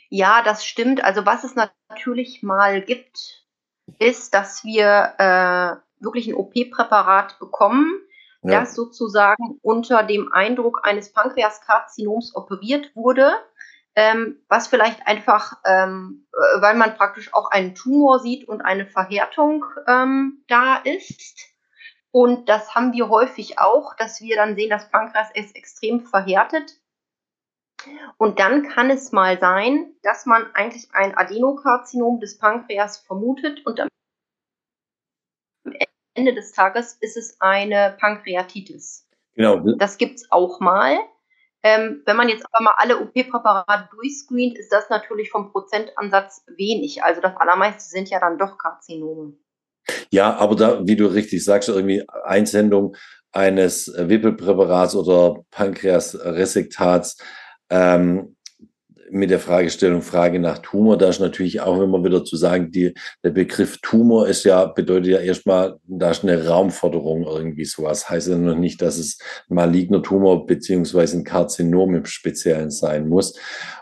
ja, 0.09 0.41
das 0.43 0.65
stimmt. 0.65 1.03
Also 1.03 1.27
was 1.27 1.43
es 1.43 1.53
natürlich 1.55 2.41
mal 2.41 2.81
gibt, 2.81 3.45
ist, 3.97 4.33
dass 4.33 4.63
wir 4.63 5.13
äh, 5.17 6.03
wirklich 6.03 6.27
ein 6.27 6.35
OP-Präparat 6.35 7.39
bekommen, 7.39 8.01
ja. 8.43 8.59
das 8.59 8.75
sozusagen 8.75 9.59
unter 9.61 10.03
dem 10.03 10.31
Eindruck 10.31 10.81
eines 10.83 11.11
Pankreaskarzinoms 11.11 12.35
operiert 12.35 12.95
wurde, 12.95 13.33
ähm, 13.95 14.39
was 14.47 14.67
vielleicht 14.67 15.07
einfach, 15.07 15.57
ähm, 15.65 16.27
äh, 16.31 16.61
weil 16.61 16.75
man 16.75 16.95
praktisch 16.95 17.33
auch 17.33 17.51
einen 17.51 17.75
Tumor 17.75 18.19
sieht 18.19 18.47
und 18.47 18.61
eine 18.61 18.85
Verhärtung 18.85 19.65
ähm, 19.87 20.43
da 20.47 20.77
ist. 20.77 21.49
Und 22.11 22.49
das 22.49 22.73
haben 22.75 22.93
wir 22.93 23.09
häufig 23.09 23.59
auch, 23.59 23.95
dass 23.95 24.21
wir 24.21 24.35
dann 24.35 24.55
sehen, 24.55 24.69
das 24.69 24.89
Pankreas 24.89 25.29
ist 25.33 25.55
extrem 25.55 26.01
verhärtet. 26.01 26.79
Und 28.17 28.39
dann 28.39 28.63
kann 28.63 28.89
es 28.89 29.11
mal 29.11 29.39
sein, 29.39 29.93
dass 30.03 30.25
man 30.25 30.47
eigentlich 30.53 30.87
ein 30.93 31.15
Adenokarzinom 31.15 32.19
des 32.19 32.37
Pankreas 32.37 32.97
vermutet 32.97 33.65
und 33.65 33.79
am 33.79 33.87
Ende 36.13 36.33
des 36.33 36.51
Tages 36.51 36.97
ist 36.99 37.17
es 37.17 37.39
eine 37.39 37.95
Pankreatitis. 37.99 39.07
Genau. 39.35 39.59
Das 39.77 39.97
gibt 39.97 40.15
es 40.15 40.31
auch 40.31 40.59
mal. 40.59 40.97
Ähm, 41.61 42.03
wenn 42.05 42.15
man 42.15 42.29
jetzt 42.29 42.45
aber 42.51 42.63
mal 42.63 42.73
alle 42.77 42.99
OP-Präparate 42.99 43.89
durchscreent, 43.91 44.57
ist 44.57 44.71
das 44.71 44.89
natürlich 44.89 45.29
vom 45.29 45.51
Prozentansatz 45.51 46.43
wenig. 46.55 47.03
Also 47.03 47.21
das 47.21 47.35
allermeiste 47.35 47.83
sind 47.83 48.09
ja 48.09 48.19
dann 48.19 48.37
doch 48.37 48.57
Karzinome. 48.57 49.33
Ja, 50.09 50.35
aber 50.37 50.55
da, 50.55 50.87
wie 50.87 50.95
du 50.95 51.07
richtig 51.07 51.43
sagst, 51.43 51.69
irgendwie 51.69 52.05
Einsendung 52.23 52.95
eines 53.31 53.91
Wippelpräparats 53.95 54.95
oder 54.95 55.43
Pankreasresektats 55.51 57.17
ähm, 57.69 58.35
mit 59.11 59.29
der 59.29 59.39
Fragestellung 59.39 60.01
Frage 60.01 60.39
nach 60.39 60.59
Tumor, 60.59 60.97
da 60.97 61.09
ist 61.09 61.19
natürlich 61.19 61.61
auch 61.61 61.81
immer 61.81 62.03
wieder 62.03 62.23
zu 62.23 62.35
sagen, 62.37 62.71
die, 62.71 62.93
der 63.23 63.31
Begriff 63.31 63.79
Tumor 63.81 64.27
ist 64.27 64.43
ja, 64.43 64.65
bedeutet 64.65 65.07
ja 65.07 65.19
erstmal, 65.19 65.77
da 65.87 66.11
ist 66.11 66.23
eine 66.23 66.47
Raumforderung 66.47 67.23
irgendwie 67.23 67.65
sowas. 67.65 68.09
Heißt 68.09 68.27
ja 68.27 68.37
noch 68.37 68.55
nicht, 68.55 68.81
dass 68.81 68.97
es 68.97 69.17
maligner 69.47 70.03
Tumor 70.03 70.45
beziehungsweise 70.45 71.17
ein 71.17 71.23
Karzinom 71.23 71.95
im 71.95 72.05
Speziellen 72.05 72.71
sein 72.71 73.07
muss. 73.07 73.33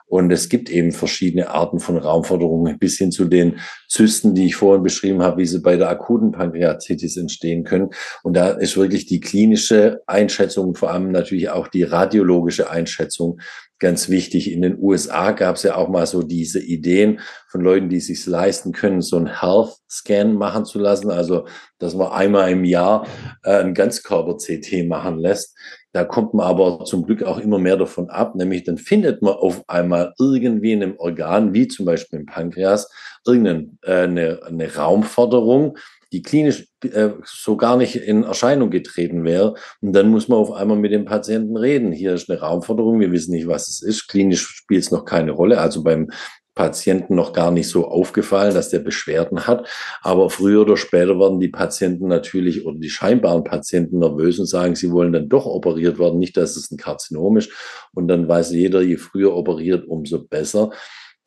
Und 0.10 0.32
es 0.32 0.48
gibt 0.48 0.70
eben 0.70 0.94
verschiedene 0.94 1.50
Arten 1.50 1.80
von 1.80 1.98
Raumforderungen 1.98 2.80
bis 2.80 2.98
hin 2.98 3.12
zu 3.12 3.26
den 3.26 3.60
Zysten, 3.90 4.34
die 4.34 4.46
ich 4.46 4.56
vorhin 4.56 4.82
beschrieben 4.82 5.22
habe, 5.22 5.42
wie 5.42 5.46
sie 5.46 5.60
bei 5.60 5.76
der 5.76 5.90
akuten 5.90 6.32
Pankreatitis 6.32 7.18
entstehen 7.18 7.66
können. 7.66 7.90
Und 8.24 8.38
da 8.38 8.52
ist 8.52 8.78
wirklich 8.78 9.06
die 9.06 9.20
klinische 9.20 10.02
Einschätzung, 10.08 10.76
vor 10.76 10.92
allem 10.92 11.12
natürlich 11.12 11.50
auch 11.50 11.68
die 11.68 11.84
radiologische 11.84 12.70
Einschätzung 12.70 13.42
ganz 13.80 14.10
wichtig. 14.10 14.52
In 14.52 14.62
den 14.62 14.78
USA 14.82 15.32
gab 15.32 15.56
es 15.56 15.64
ja 15.64 15.76
auch 15.76 15.90
mal 15.90 16.06
so 16.06 16.24
diese 16.24 16.60
Ideen 16.60 17.20
von 17.48 17.62
Leuten, 17.62 17.90
die 17.90 18.00
sich 18.00 18.26
leisten 18.26 18.72
können, 18.72 19.02
so 19.02 19.18
einen 19.18 19.40
Health 19.40 19.78
Scan 19.90 20.34
machen 20.34 20.66
zu 20.66 20.80
lassen. 20.80 21.12
Also, 21.12 21.48
dass 21.78 21.96
man 21.96 22.12
einmal 22.12 22.52
im 22.52 22.64
Jahr 22.64 23.08
äh, 23.44 23.60
ein 23.60 23.74
Ganzkörper-CT 23.74 24.88
machen 24.88 25.20
lässt. 25.20 25.56
Da 25.94 26.04
kommt 26.04 26.34
man 26.34 26.46
aber 26.46 26.86
zum 26.86 27.06
Glück 27.06 27.24
auch 27.24 27.40
immer 27.40 27.58
mehr 27.58 27.78
davon 27.78 28.10
ab, 28.10 28.36
nämlich 28.36 28.64
dann 28.64 28.78
findet 28.78 29.22
man 29.22 29.34
auf 29.34 29.64
einmal 29.68 30.14
irgendwie 30.20 30.74
in 30.74 30.84
einem 30.84 30.96
Organ, 31.00 31.54
wie 31.56 31.68
zum 31.68 31.86
Beispiel 31.86 32.20
im 32.20 32.26
Pankreas, 32.26 32.92
irgendeine 33.26 33.72
äh, 33.82 34.04
eine, 34.04 34.40
eine 34.46 34.76
Raumforderung, 34.76 35.78
die 36.12 36.22
klinisch 36.22 36.68
äh, 36.84 37.10
so 37.26 37.58
gar 37.58 37.78
nicht 37.78 37.96
in 37.96 38.24
Erscheinung 38.24 38.70
getreten 38.70 39.24
wäre. 39.24 39.56
Und 39.82 39.94
dann 39.94 40.10
muss 40.10 40.28
man 40.28 40.40
auf 40.40 40.52
einmal 40.52 40.78
mit 40.78 40.92
dem 40.92 41.06
Patienten 41.06 41.58
reden. 41.58 41.92
Hier 41.92 42.14
ist 42.14 42.30
eine 42.30 42.40
Raumforderung, 42.40 43.00
wir 43.00 43.12
wissen 43.12 43.32
nicht, 43.32 43.48
was 43.48 43.68
es 43.68 43.82
ist. 43.82 44.08
Klinisch 44.08 44.46
spielt 44.48 44.84
es 44.84 44.92
noch 44.92 45.06
keine 45.06 45.32
Rolle. 45.32 45.60
Also 45.60 45.84
beim 45.84 46.10
Patienten 46.58 47.16
noch 47.16 47.34
gar 47.34 47.52
nicht 47.52 47.70
so 47.70 47.88
aufgefallen, 47.88 48.54
dass 48.54 48.70
der 48.70 48.80
Beschwerden 48.80 49.48
hat. 49.48 49.68
Aber 50.02 50.30
früher 50.30 50.62
oder 50.62 50.76
später 50.76 51.20
werden 51.20 51.40
die 51.40 51.50
Patienten 51.50 52.08
natürlich 52.08 52.66
oder 52.66 52.80
die 52.80 52.90
scheinbaren 52.90 53.44
Patienten 53.44 54.00
nervös 54.00 54.40
und 54.40 54.48
sagen, 54.48 54.76
sie 54.76 54.92
wollen 54.92 55.14
dann 55.14 55.30
doch 55.30 55.46
operiert 55.46 56.00
werden, 56.00 56.20
nicht, 56.20 56.36
dass 56.36 56.58
es 56.58 56.72
ein 56.72 56.78
Karzinom 56.78 57.38
ist. 57.38 57.52
Und 57.94 58.08
dann 58.08 58.28
weiß 58.28 58.52
jeder, 58.52 58.82
je 58.82 58.98
früher 58.98 59.36
operiert, 59.36 59.88
umso 59.88 60.24
besser 60.24 60.72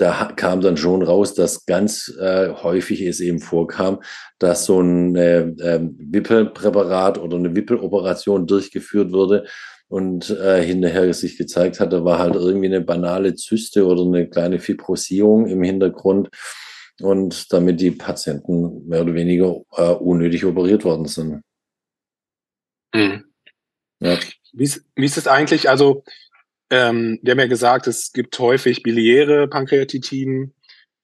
da 0.01 0.33
kam 0.35 0.63
dann 0.63 0.79
schon 0.79 1.03
raus, 1.03 1.35
dass 1.35 1.67
ganz 1.67 2.09
äh, 2.19 2.49
häufig 2.49 3.03
es 3.03 3.21
eben 3.21 3.39
vorkam, 3.39 4.01
dass 4.39 4.65
so 4.65 4.81
ein 4.81 5.15
äh, 5.15 5.41
äh, 5.41 5.81
Wippelpräparat 5.83 7.19
oder 7.19 7.37
eine 7.37 7.55
Wippeloperation 7.55 8.47
durchgeführt 8.47 9.13
wurde 9.13 9.45
und 9.89 10.31
äh, 10.31 10.63
hinterher 10.63 11.13
sich 11.13 11.37
gezeigt 11.37 11.81
hat, 11.81 11.93
da 11.93 12.03
war 12.03 12.19
halt 12.19 12.35
irgendwie 12.35 12.69
eine 12.69 12.81
banale 12.81 13.35
Zyste 13.35 13.85
oder 13.87 14.03
eine 14.03 14.29
kleine 14.31 14.59
Fibrosierung 14.59 15.47
im 15.49 15.63
Hintergrund 15.63 16.31
und 17.03 17.53
damit 17.53 17.81
die 17.81 17.91
Patienten 17.91 18.89
mehr 18.89 19.03
oder 19.03 19.13
weniger 19.13 19.61
äh, 19.77 19.93
unnötig 19.93 20.47
operiert 20.47 20.85
worden 20.85 21.07
sind. 21.07 21.43
Mhm. 22.95 23.25
Ja. 24.01 24.19
Wie, 24.55 24.65
ist, 24.65 24.83
wie 24.97 25.05
ist 25.05 25.19
es 25.19 25.29
eigentlich? 25.29 25.69
Also 25.69 26.05
ähm, 26.71 27.19
wir 27.23 27.33
haben 27.33 27.41
ja 27.41 27.47
gesagt, 27.47 27.87
es 27.87 28.13
gibt 28.13 28.39
häufig 28.39 28.83
biliäre 28.83 29.49
Pankreatitiden. 29.49 30.55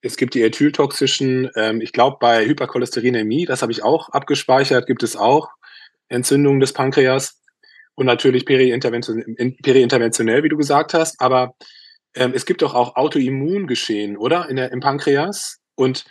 Es 0.00 0.16
gibt 0.16 0.34
die 0.34 0.42
ethyltoxischen. 0.42 1.50
Ähm, 1.56 1.80
ich 1.80 1.92
glaube, 1.92 2.18
bei 2.20 2.46
Hypercholesterinämie, 2.46 3.46
das 3.46 3.62
habe 3.62 3.72
ich 3.72 3.82
auch 3.82 4.08
abgespeichert, 4.10 4.86
gibt 4.86 5.02
es 5.02 5.16
auch 5.16 5.48
Entzündungen 6.08 6.60
des 6.60 6.72
Pankreas. 6.72 7.42
Und 7.94 8.06
natürlich 8.06 8.44
periinterventionell, 8.44 9.56
periinterventionell 9.62 10.42
wie 10.42 10.50
du 10.50 10.56
gesagt 10.56 10.94
hast. 10.94 11.20
Aber 11.20 11.54
ähm, 12.14 12.32
es 12.34 12.46
gibt 12.46 12.62
doch 12.62 12.74
auch 12.74 12.94
Autoimmungeschehen, 12.94 14.16
oder? 14.16 14.48
In 14.48 14.56
der, 14.56 14.70
Im 14.70 14.80
Pankreas. 14.80 15.58
Und 15.74 16.04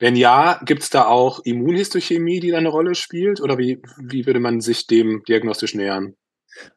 wenn 0.00 0.16
ja, 0.16 0.60
gibt 0.64 0.82
es 0.82 0.90
da 0.90 1.06
auch 1.06 1.40
Immunhistochemie, 1.44 2.40
die 2.40 2.50
da 2.50 2.58
eine 2.58 2.68
Rolle 2.68 2.94
spielt? 2.94 3.40
Oder 3.40 3.58
wie, 3.58 3.80
wie 3.98 4.26
würde 4.26 4.40
man 4.40 4.60
sich 4.60 4.86
dem 4.86 5.22
diagnostisch 5.28 5.74
nähern? 5.74 6.14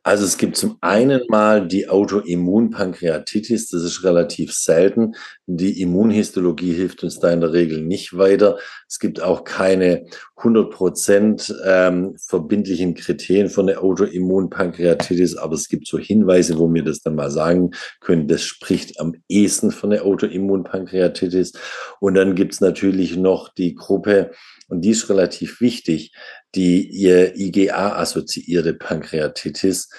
Also 0.04 0.26
es 0.26 0.38
gibt 0.38 0.58
zum 0.58 0.78
einen 0.82 1.22
mal 1.28 1.68
die 1.68 1.88
Autoimmunpankreatitis, 1.88 3.70
das 3.70 3.84
ist 3.84 4.04
relativ 4.04 4.54
selten. 4.54 5.14
Die 5.48 5.82
Immunhistologie 5.82 6.74
hilft 6.74 7.04
uns 7.04 7.20
da 7.20 7.32
in 7.32 7.42
der 7.42 7.54
Regel 7.54 7.82
nicht 7.82 8.18
weiter. 8.18 8.58
Es 8.88 9.00
gibt 9.00 9.22
auch 9.22 9.44
keine 9.44 10.06
100 10.38 10.72
Prozent 10.72 11.56
ähm, 11.66 12.16
verbindlichen 12.18 12.96
Kriterien 12.96 13.50
für 13.50 13.62
eine 13.62 13.80
Autoimmunpankreatitis, 13.80 15.38
aber 15.38 15.56
es 15.56 15.68
gibt 15.68 15.88
so 15.88 16.00
Hinweise, 16.00 16.58
wo 16.58 16.72
wir 16.74 16.84
das 16.84 17.02
dann 17.02 17.16
mal 17.16 17.32
sagen 17.32 17.72
können, 18.00 18.28
das 18.28 18.44
spricht 18.44 19.00
am 19.00 19.14
ehesten 19.30 19.72
für 19.72 19.88
eine 19.88 20.02
Autoimmunpankreatitis. 20.02 21.54
Und 22.00 22.16
dann 22.16 22.36
gibt 22.36 22.54
es 22.54 22.62
natürlich 22.62 23.18
noch 23.18 23.50
die 23.50 23.76
Gruppe, 23.76 24.32
und 24.72 24.82
die 24.82 24.92
ist 24.92 25.10
relativ 25.10 25.60
wichtig, 25.60 26.14
die 26.56 26.90
IgA-assoziierte 27.36 28.74
Pankreatitis. 28.74 29.90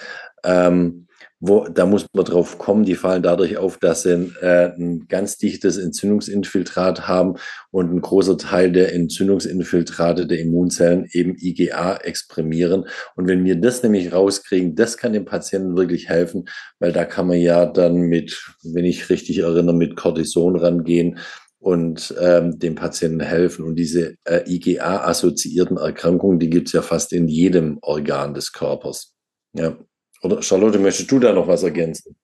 Ähm, 0.43 1.07
wo, 1.45 1.67
da 1.67 1.85
muss 1.85 2.05
man 2.13 2.23
drauf 2.23 2.57
kommen, 2.57 2.85
die 2.85 2.95
fallen 2.95 3.21
dadurch 3.21 3.57
auf, 3.57 3.77
dass 3.77 4.03
sie 4.03 4.31
äh, 4.41 4.71
ein 4.77 5.07
ganz 5.09 5.37
dichtes 5.37 5.77
Entzündungsinfiltrat 5.77 7.07
haben 7.07 7.35
und 7.69 7.93
ein 7.93 7.99
großer 7.99 8.37
Teil 8.37 8.71
der 8.71 8.95
Entzündungsinfiltrate 8.95 10.25
der 10.25 10.39
Immunzellen 10.39 11.05
eben 11.11 11.35
IgA 11.37 11.97
exprimieren. 11.97 12.85
Und 13.15 13.27
wenn 13.27 13.43
wir 13.43 13.57
das 13.57 13.83
nämlich 13.83 14.13
rauskriegen, 14.13 14.75
das 14.75 14.95
kann 14.95 15.11
dem 15.11 15.25
Patienten 15.25 15.75
wirklich 15.75 16.07
helfen, 16.07 16.45
weil 16.79 16.93
da 16.93 17.03
kann 17.03 17.27
man 17.27 17.39
ja 17.39 17.65
dann 17.65 17.95
mit, 17.95 18.41
wenn 18.63 18.85
ich 18.85 19.09
richtig 19.09 19.39
erinnere, 19.39 19.75
mit 19.75 19.97
Cortison 19.97 20.55
rangehen, 20.55 21.19
und 21.63 22.13
ähm, 22.19 22.59
dem 22.59 22.75
Patienten 22.75 23.21
helfen. 23.21 23.63
Und 23.63 23.75
diese 23.75 24.17
äh, 24.25 24.43
IgA-assoziierten 24.45 25.77
Erkrankungen, 25.77 26.37
die 26.37 26.49
gibt 26.49 26.67
es 26.67 26.73
ja 26.73 26.81
fast 26.81 27.13
in 27.13 27.29
jedem 27.29 27.79
Organ 27.81 28.33
des 28.33 28.51
Körpers. 28.51 29.13
Ja. 29.53 29.77
Oder 30.21 30.41
Charlotte, 30.41 30.77
möchtest 30.77 31.09
du 31.09 31.19
da 31.19 31.31
noch 31.31 31.47
was 31.47 31.63
ergänzen? 31.63 32.17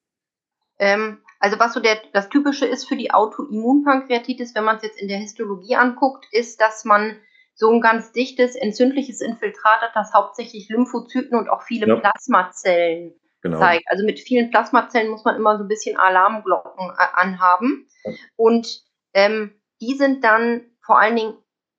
Ähm, 0.77 1.19
also 1.39 1.57
was 1.57 1.73
so 1.73 1.79
der, 1.79 2.01
das 2.11 2.27
Typische 2.27 2.65
ist 2.65 2.87
für 2.87 2.97
die 2.97 3.11
Autoimmunpankreatitis, 3.11 4.55
wenn 4.55 4.65
man 4.65 4.77
es 4.77 4.83
jetzt 4.83 5.01
in 5.01 5.07
der 5.07 5.19
Histologie 5.19 5.75
anguckt, 5.75 6.25
ist, 6.31 6.59
dass 6.59 6.83
man 6.83 7.17
so 7.55 7.71
ein 7.71 7.81
ganz 7.81 8.11
dichtes 8.11 8.55
entzündliches 8.55 9.21
Infiltrat 9.21 9.81
hat, 9.81 9.91
das 9.95 10.13
hauptsächlich 10.13 10.67
Lymphozyten 10.69 11.37
und 11.37 11.49
auch 11.49 11.61
viele 11.61 11.87
ja. 11.87 11.95
Plasmazellen 11.95 13.13
genau. 13.41 13.59
zeigt. 13.59 13.85
Also 13.87 14.05
mit 14.05 14.19
vielen 14.19 14.49
Plasmazellen 14.49 15.09
muss 15.09 15.23
man 15.23 15.37
immer 15.37 15.57
so 15.57 15.63
ein 15.63 15.69
bisschen 15.69 15.97
Alarmglocken 15.97 16.89
äh, 16.89 17.07
anhaben. 17.13 17.87
Und 18.35 18.88
ähm, 19.13 19.51
die 19.81 19.95
sind 19.95 20.23
dann 20.23 20.65
vor 20.81 20.99
allen 20.99 21.15
Dingen 21.15 21.37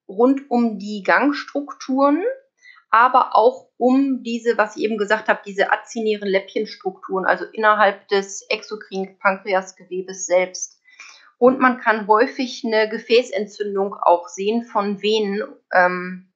rund 0.09 0.51
um 0.51 0.79
die 0.79 1.03
Gangstrukturen, 1.03 2.23
aber 2.91 3.37
auch 3.37 3.69
um 3.77 4.23
diese, 4.23 4.59
was 4.59 4.77
ich 4.77 4.83
eben 4.83 4.99
gesagt 4.99 5.29
habe, 5.29 5.41
diese 5.47 5.73
azinären 5.73 6.29
Läppchenstrukturen, 6.29 7.25
also 7.25 7.45
innerhalb 7.45 8.09
des 8.09 8.43
exokrinen 8.51 9.19
Pankreasgewebes 9.19 10.27
selbst. 10.27 10.81
Und 11.39 11.61
man 11.61 11.79
kann 11.79 12.07
häufig 12.07 12.65
eine 12.67 12.89
Gefäßentzündung 12.89 13.95
auch 13.95 14.29
sehen 14.29 14.65
von 14.65 15.01
Venen, 15.01 15.43
ähm, 15.73 16.31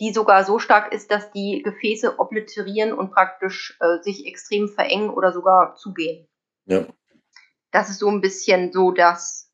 die 0.00 0.12
sogar 0.12 0.44
so 0.44 0.58
stark 0.58 0.92
ist, 0.92 1.12
dass 1.12 1.30
die 1.30 1.62
Gefäße 1.62 2.18
obliterieren 2.18 2.92
und 2.92 3.12
praktisch 3.12 3.78
äh, 3.78 4.02
sich 4.02 4.26
extrem 4.26 4.68
verengen 4.68 5.10
oder 5.10 5.32
sogar 5.32 5.76
zugehen. 5.76 6.26
Ja. 6.64 6.86
Das 7.70 7.88
ist 7.88 8.00
so 8.00 8.08
ein 8.08 8.20
bisschen 8.20 8.72
so 8.72 8.90
das 8.90 9.51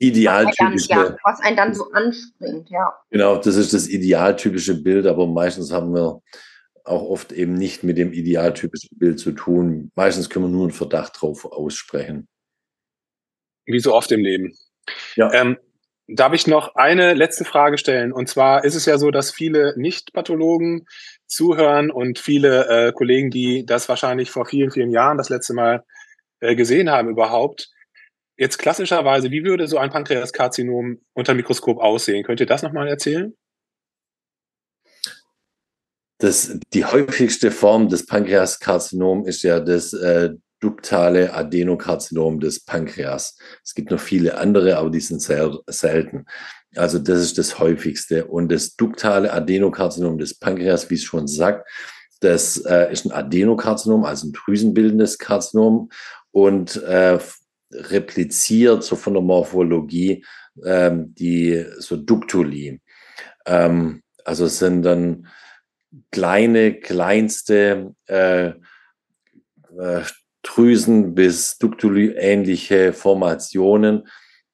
idealtypische. 0.00 0.88
Ja, 0.90 1.16
was 1.22 1.40
einen 1.40 1.56
dann 1.56 1.74
so 1.74 1.90
anspringt, 1.92 2.70
ja. 2.70 2.92
Genau, 3.10 3.36
das 3.36 3.54
ist 3.56 3.72
das 3.72 3.86
idealtypische 3.86 4.82
Bild, 4.82 5.06
aber 5.06 5.26
meistens 5.26 5.70
haben 5.70 5.94
wir 5.94 6.20
auch 6.84 7.02
oft 7.02 7.32
eben 7.32 7.52
nicht 7.52 7.84
mit 7.84 7.98
dem 7.98 8.12
idealtypischen 8.12 8.98
Bild 8.98 9.20
zu 9.20 9.32
tun. 9.32 9.92
Meistens 9.94 10.30
können 10.30 10.46
wir 10.46 10.50
nur 10.50 10.64
einen 10.64 10.72
Verdacht 10.72 11.20
drauf 11.20 11.44
aussprechen. 11.44 12.26
Wie 13.66 13.78
so 13.78 13.94
oft 13.94 14.10
im 14.10 14.20
Leben. 14.20 14.56
Ja. 15.16 15.32
Ähm, 15.34 15.58
darf 16.08 16.32
ich 16.32 16.46
noch 16.46 16.74
eine 16.74 17.12
letzte 17.12 17.44
Frage 17.44 17.76
stellen? 17.76 18.10
Und 18.10 18.28
zwar 18.28 18.64
ist 18.64 18.74
es 18.74 18.86
ja 18.86 18.96
so, 18.96 19.10
dass 19.10 19.30
viele 19.30 19.74
Nicht-Pathologen 19.76 20.86
zuhören 21.26 21.90
und 21.90 22.18
viele 22.18 22.88
äh, 22.88 22.92
Kollegen, 22.92 23.30
die 23.30 23.66
das 23.66 23.88
wahrscheinlich 23.90 24.30
vor 24.30 24.46
vielen, 24.46 24.70
vielen 24.70 24.90
Jahren 24.90 25.18
das 25.18 25.28
letzte 25.28 25.52
Mal 25.52 25.84
äh, 26.40 26.56
gesehen 26.56 26.90
haben 26.90 27.10
überhaupt, 27.10 27.70
Jetzt 28.40 28.56
klassischerweise, 28.56 29.30
wie 29.30 29.44
würde 29.44 29.68
so 29.68 29.76
ein 29.76 29.90
Pankreaskarzinom 29.90 31.02
unter 31.12 31.34
Mikroskop 31.34 31.78
aussehen? 31.78 32.24
Könnt 32.24 32.40
ihr 32.40 32.46
das 32.46 32.62
nochmal 32.62 32.88
erzählen? 32.88 33.36
Das, 36.16 36.58
die 36.72 36.86
häufigste 36.86 37.50
Form 37.50 37.90
des 37.90 38.06
Pankreaskarzinom 38.06 39.26
ist 39.26 39.42
ja 39.42 39.60
das 39.60 39.92
äh, 39.92 40.30
duktale 40.58 41.34
Adenokarzinom 41.34 42.40
des 42.40 42.64
Pankreas. 42.64 43.36
Es 43.62 43.74
gibt 43.74 43.90
noch 43.90 44.00
viele 44.00 44.38
andere, 44.38 44.78
aber 44.78 44.88
die 44.88 45.00
sind 45.00 45.20
sehr 45.20 45.58
selten. 45.66 46.24
Also 46.76 46.98
das 46.98 47.20
ist 47.20 47.36
das 47.36 47.58
häufigste. 47.58 48.24
Und 48.24 48.50
das 48.50 48.74
duktale 48.74 49.34
Adenokarzinom 49.34 50.16
des 50.16 50.38
Pankreas, 50.38 50.88
wie 50.88 50.94
es 50.94 51.04
schon 51.04 51.28
sagt, 51.28 51.68
das 52.20 52.56
äh, 52.56 52.90
ist 52.90 53.04
ein 53.04 53.12
Adenokarzinom, 53.12 54.04
also 54.04 54.28
ein 54.28 54.32
drüsenbildendes 54.32 55.18
Karzinom. 55.18 55.90
Und 56.30 56.82
äh, 56.84 57.18
repliziert, 57.72 58.84
so 58.84 58.96
von 58.96 59.14
der 59.14 59.22
Morphologie, 59.22 60.24
ähm, 60.64 61.14
die 61.14 61.64
so 61.78 61.96
Duktuli. 61.96 62.80
Ähm, 63.46 64.02
also 64.24 64.46
es 64.46 64.58
sind 64.58 64.82
dann 64.82 65.28
kleine, 66.10 66.74
kleinste 66.74 67.94
äh, 68.06 68.52
äh, 69.78 70.02
Drüsen 70.42 71.14
bis 71.14 71.58
Duktuli-ähnliche 71.58 72.92
Formationen 72.92 74.08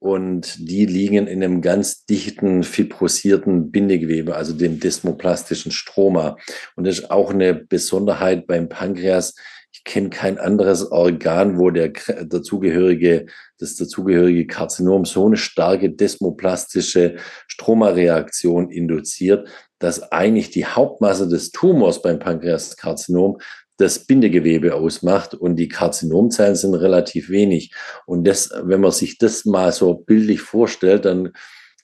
und 0.07 0.57
die 0.59 0.87
liegen 0.87 1.27
in 1.27 1.43
einem 1.43 1.61
ganz 1.61 2.07
dichten, 2.07 2.63
fibrosierten 2.63 3.73
Bindegewebe, 3.73 4.37
also 4.37 4.53
dem 4.53 4.79
desmoplastischen 4.79 5.73
Stroma. 5.73 6.37
Und 6.77 6.87
das 6.87 7.01
ist 7.01 7.11
auch 7.11 7.31
eine 7.31 7.55
Besonderheit 7.55 8.47
beim 8.47 8.69
Pankreas, 8.69 9.35
ich 9.73 9.85
kenne 9.85 10.09
kein 10.09 10.39
anderes 10.39 10.91
Organ, 10.91 11.59
wo 11.59 11.71
der 11.71 11.93
dazugehörige, 12.25 13.27
das 13.59 13.77
dazugehörige 13.77 14.47
Karzinom 14.47 15.05
so 15.05 15.27
eine 15.27 15.37
starke 15.37 15.91
desmoplastische 15.91 17.17
Stromareaktion 17.47 18.71
induziert, 18.71 19.49
dass 19.79 20.13
eigentlich 20.13 20.51
die 20.51 20.65
Hauptmasse 20.65 21.29
des 21.29 21.51
Tumors 21.51 22.01
beim 22.01 22.19
Pankreaskarzinom 22.19 23.39
das 23.77 24.07
Bindegewebe 24.07 24.75
ausmacht 24.75 25.35
und 25.35 25.57
die 25.57 25.69
Karzinomzellen 25.69 26.57
sind 26.57 26.75
relativ 26.75 27.29
wenig. 27.29 27.75
Und 28.07 28.27
das, 28.27 28.51
wenn 28.63 28.81
man 28.81 28.93
sich 28.93 29.19
das 29.19 29.45
mal 29.45 29.73
so 29.73 29.93
bildlich 29.95 30.41
vorstellt, 30.41 31.05
dann 31.05 31.33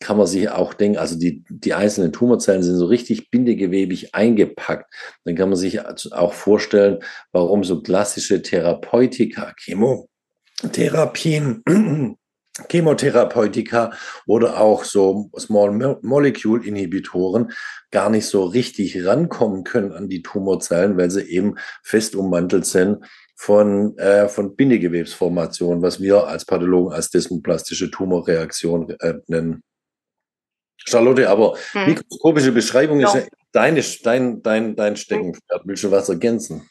kann 0.00 0.16
man 0.16 0.26
sich 0.26 0.48
auch 0.50 0.72
denken, 0.74 0.98
also 0.98 1.16
die, 1.18 1.44
die 1.48 1.74
einzelnen 1.74 2.12
Tumorzellen 2.12 2.62
sind 2.62 2.76
so 2.76 2.86
richtig 2.86 3.30
bindegewebig 3.30 4.14
eingepackt. 4.14 4.94
Dann 5.24 5.34
kann 5.36 5.48
man 5.48 5.56
sich 5.56 5.80
auch 6.12 6.34
vorstellen, 6.34 6.98
warum 7.30 7.64
so 7.64 7.82
klassische 7.82 8.42
Therapeutika, 8.42 9.54
Chemotherapien, 9.58 11.62
Chemotherapeutika 12.68 13.92
oder 14.26 14.60
auch 14.60 14.84
so 14.84 15.30
Small 15.38 15.98
Molecule 16.02 16.64
Inhibitoren 16.64 17.52
gar 17.90 18.10
nicht 18.10 18.26
so 18.26 18.44
richtig 18.44 19.06
rankommen 19.06 19.64
können 19.64 19.92
an 19.92 20.08
die 20.08 20.22
Tumorzellen, 20.22 20.96
weil 20.98 21.10
sie 21.10 21.22
eben 21.22 21.56
fest 21.82 22.14
ummantelt 22.14 22.66
sind 22.66 23.04
von, 23.36 23.96
äh, 23.98 24.28
von 24.28 24.54
Bindegewebsformation, 24.54 25.82
was 25.82 26.00
wir 26.00 26.26
als 26.26 26.44
Pathologen 26.44 26.92
als 26.92 27.10
desmoplastische 27.10 27.90
Tumorreaktion 27.90 28.90
äh, 29.00 29.14
nennen. 29.26 29.62
Charlotte, 30.76 31.28
aber 31.28 31.56
hm. 31.72 31.86
mikroskopische 31.86 32.52
Beschreibung 32.52 32.98
genau. 32.98 33.14
ist 33.14 33.24
ja 33.24 33.28
deine, 33.52 33.82
dein, 34.02 34.42
dein, 34.42 34.76
dein 34.76 34.96
Steckenpferd. 34.96 35.62
Willst 35.64 35.84
du 35.84 35.90
was 35.90 36.08
ergänzen? 36.08 36.68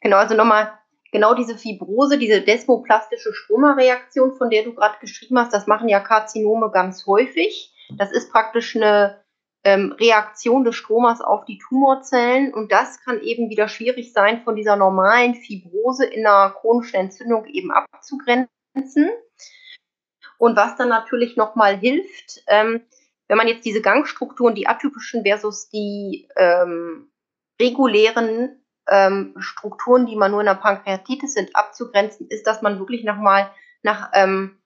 Genau, 0.00 0.16
also 0.16 0.34
nochmal, 0.34 0.72
genau 1.16 1.32
diese 1.32 1.56
Fibrose, 1.56 2.18
diese 2.18 2.42
desmoplastische 2.42 3.32
Stromerreaktion, 3.32 4.34
von 4.36 4.50
der 4.50 4.64
du 4.64 4.74
gerade 4.74 4.98
geschrieben 5.00 5.38
hast, 5.38 5.54
das 5.54 5.66
machen 5.66 5.88
ja 5.88 5.98
Karzinome 5.98 6.70
ganz 6.70 7.06
häufig. 7.06 7.72
Das 7.96 8.12
ist 8.12 8.30
praktisch 8.30 8.76
eine 8.76 9.24
ähm, 9.64 9.92
Reaktion 9.92 10.64
des 10.64 10.76
Stromers 10.76 11.22
auf 11.22 11.46
die 11.46 11.56
Tumorzellen 11.56 12.52
und 12.52 12.70
das 12.70 13.02
kann 13.02 13.22
eben 13.22 13.48
wieder 13.48 13.66
schwierig 13.68 14.12
sein, 14.12 14.42
von 14.42 14.56
dieser 14.56 14.76
normalen 14.76 15.34
Fibrose 15.34 16.04
in 16.04 16.26
einer 16.26 16.50
chronischen 16.50 16.96
Entzündung 16.96 17.46
eben 17.46 17.70
abzugrenzen. 17.70 19.08
Und 20.36 20.54
was 20.54 20.76
dann 20.76 20.90
natürlich 20.90 21.34
nochmal 21.34 21.78
hilft, 21.78 22.42
ähm, 22.46 22.82
wenn 23.26 23.38
man 23.38 23.48
jetzt 23.48 23.64
diese 23.64 23.80
Gangstrukturen, 23.80 24.54
die 24.54 24.68
atypischen 24.68 25.24
versus 25.24 25.70
die 25.70 26.28
ähm, 26.36 27.10
regulären 27.58 28.60
ähm, 28.88 29.34
Strukturen, 29.38 30.06
die 30.06 30.16
man 30.16 30.30
nur 30.30 30.40
in 30.40 30.46
der 30.46 30.54
Pankreatitis 30.54 31.34
sind, 31.34 31.54
abzugrenzen, 31.54 32.28
ist, 32.28 32.46
dass 32.46 32.62
man 32.62 32.78
wirklich 32.78 33.04
nochmal 33.04 33.50
nach 33.82 34.10
ähm, 34.14 34.58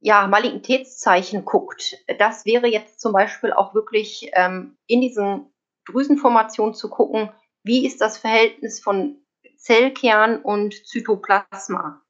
ja, 0.00 0.26
Maligntätszeichen 0.26 1.44
guckt, 1.44 1.96
das 2.18 2.44
wäre 2.44 2.66
jetzt 2.66 3.00
zum 3.00 3.12
Beispiel 3.12 3.52
auch 3.52 3.74
wirklich 3.74 4.30
ähm, 4.34 4.76
in 4.86 5.00
diesen 5.00 5.52
Drüsenformationen 5.86 6.74
zu 6.74 6.90
gucken, 6.90 7.30
wie 7.64 7.86
ist 7.86 8.00
das 8.00 8.18
Verhältnis 8.18 8.80
von 8.80 9.18
Zellkern 9.56 10.40
und 10.42 10.86
Zytoplasma? 10.86 12.02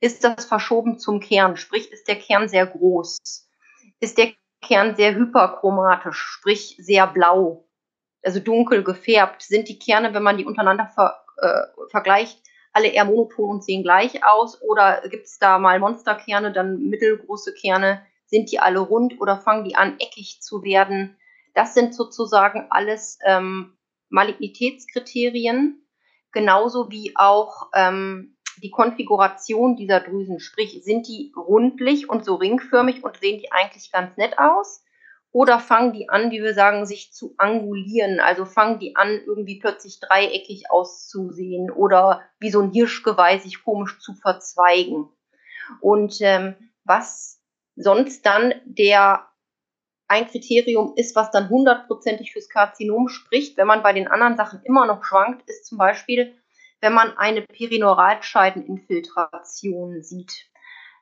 Ist 0.00 0.24
das 0.24 0.44
verschoben 0.44 0.98
zum 0.98 1.20
Kern? 1.20 1.56
Sprich, 1.56 1.90
ist 1.92 2.08
der 2.08 2.16
Kern 2.16 2.48
sehr 2.48 2.66
groß? 2.66 3.18
Ist 3.98 4.18
der 4.18 4.32
Kern 4.62 4.94
sehr 4.94 5.14
hyperchromatisch, 5.14 6.18
sprich 6.18 6.76
sehr 6.78 7.06
blau, 7.06 7.68
also 8.22 8.40
dunkel 8.40 8.82
gefärbt? 8.82 9.42
Sind 9.42 9.68
die 9.68 9.78
Kerne, 9.78 10.14
wenn 10.14 10.22
man 10.22 10.36
die 10.36 10.44
untereinander 10.44 10.86
ver, 10.86 11.24
äh, 11.38 11.88
vergleicht, 11.90 12.40
alle 12.72 12.88
eher 12.88 13.04
monoton 13.04 13.50
und 13.50 13.64
sehen 13.64 13.82
gleich 13.82 14.24
aus? 14.24 14.60
Oder 14.62 15.02
gibt 15.08 15.26
es 15.26 15.38
da 15.38 15.58
mal 15.58 15.78
Monsterkerne, 15.78 16.52
dann 16.52 16.88
mittelgroße 16.88 17.54
Kerne? 17.54 18.02
Sind 18.26 18.52
die 18.52 18.60
alle 18.60 18.78
rund 18.78 19.20
oder 19.20 19.38
fangen 19.38 19.64
die 19.64 19.74
an, 19.74 19.98
eckig 19.98 20.40
zu 20.40 20.62
werden? 20.62 21.16
Das 21.54 21.74
sind 21.74 21.94
sozusagen 21.94 22.66
alles 22.70 23.18
ähm, 23.24 23.76
Malignitätskriterien, 24.08 25.84
genauso 26.32 26.90
wie 26.90 27.12
auch 27.16 27.70
ähm, 27.74 28.36
die 28.62 28.70
Konfiguration 28.70 29.76
dieser 29.76 30.00
Drüsen. 30.00 30.38
Sprich, 30.38 30.80
sind 30.84 31.08
die 31.08 31.32
rundlich 31.36 32.08
und 32.08 32.24
so 32.24 32.36
ringförmig 32.36 33.02
und 33.02 33.16
sehen 33.16 33.40
die 33.40 33.50
eigentlich 33.50 33.90
ganz 33.90 34.16
nett 34.16 34.38
aus? 34.38 34.84
Oder 35.32 35.60
fangen 35.60 35.92
die 35.92 36.08
an, 36.08 36.32
wie 36.32 36.42
wir 36.42 36.54
sagen, 36.54 36.86
sich 36.86 37.12
zu 37.12 37.34
angulieren? 37.38 38.18
Also 38.18 38.44
fangen 38.44 38.80
die 38.80 38.96
an, 38.96 39.20
irgendwie 39.26 39.60
plötzlich 39.60 40.00
dreieckig 40.00 40.70
auszusehen 40.70 41.70
oder 41.70 42.22
wie 42.40 42.50
so 42.50 42.60
ein 42.60 42.72
Hirschgeweih 42.72 43.38
sich 43.38 43.62
komisch 43.62 44.00
zu 44.00 44.14
verzweigen. 44.14 45.08
Und 45.80 46.16
ähm, 46.20 46.56
was 46.84 47.40
sonst 47.76 48.26
dann 48.26 48.54
der 48.64 49.28
ein 50.08 50.26
Kriterium 50.26 50.94
ist, 50.96 51.14
was 51.14 51.30
dann 51.30 51.48
hundertprozentig 51.48 52.32
fürs 52.32 52.48
Karzinom 52.48 53.08
spricht, 53.08 53.56
wenn 53.56 53.68
man 53.68 53.84
bei 53.84 53.92
den 53.92 54.08
anderen 54.08 54.36
Sachen 54.36 54.60
immer 54.64 54.84
noch 54.84 55.04
schwankt, 55.04 55.48
ist 55.48 55.66
zum 55.66 55.78
Beispiel, 55.78 56.34
wenn 56.80 56.92
man 56.92 57.16
eine 57.16 57.42
Perineuralscheideninfiltration 57.42 60.02
sieht. 60.02 60.50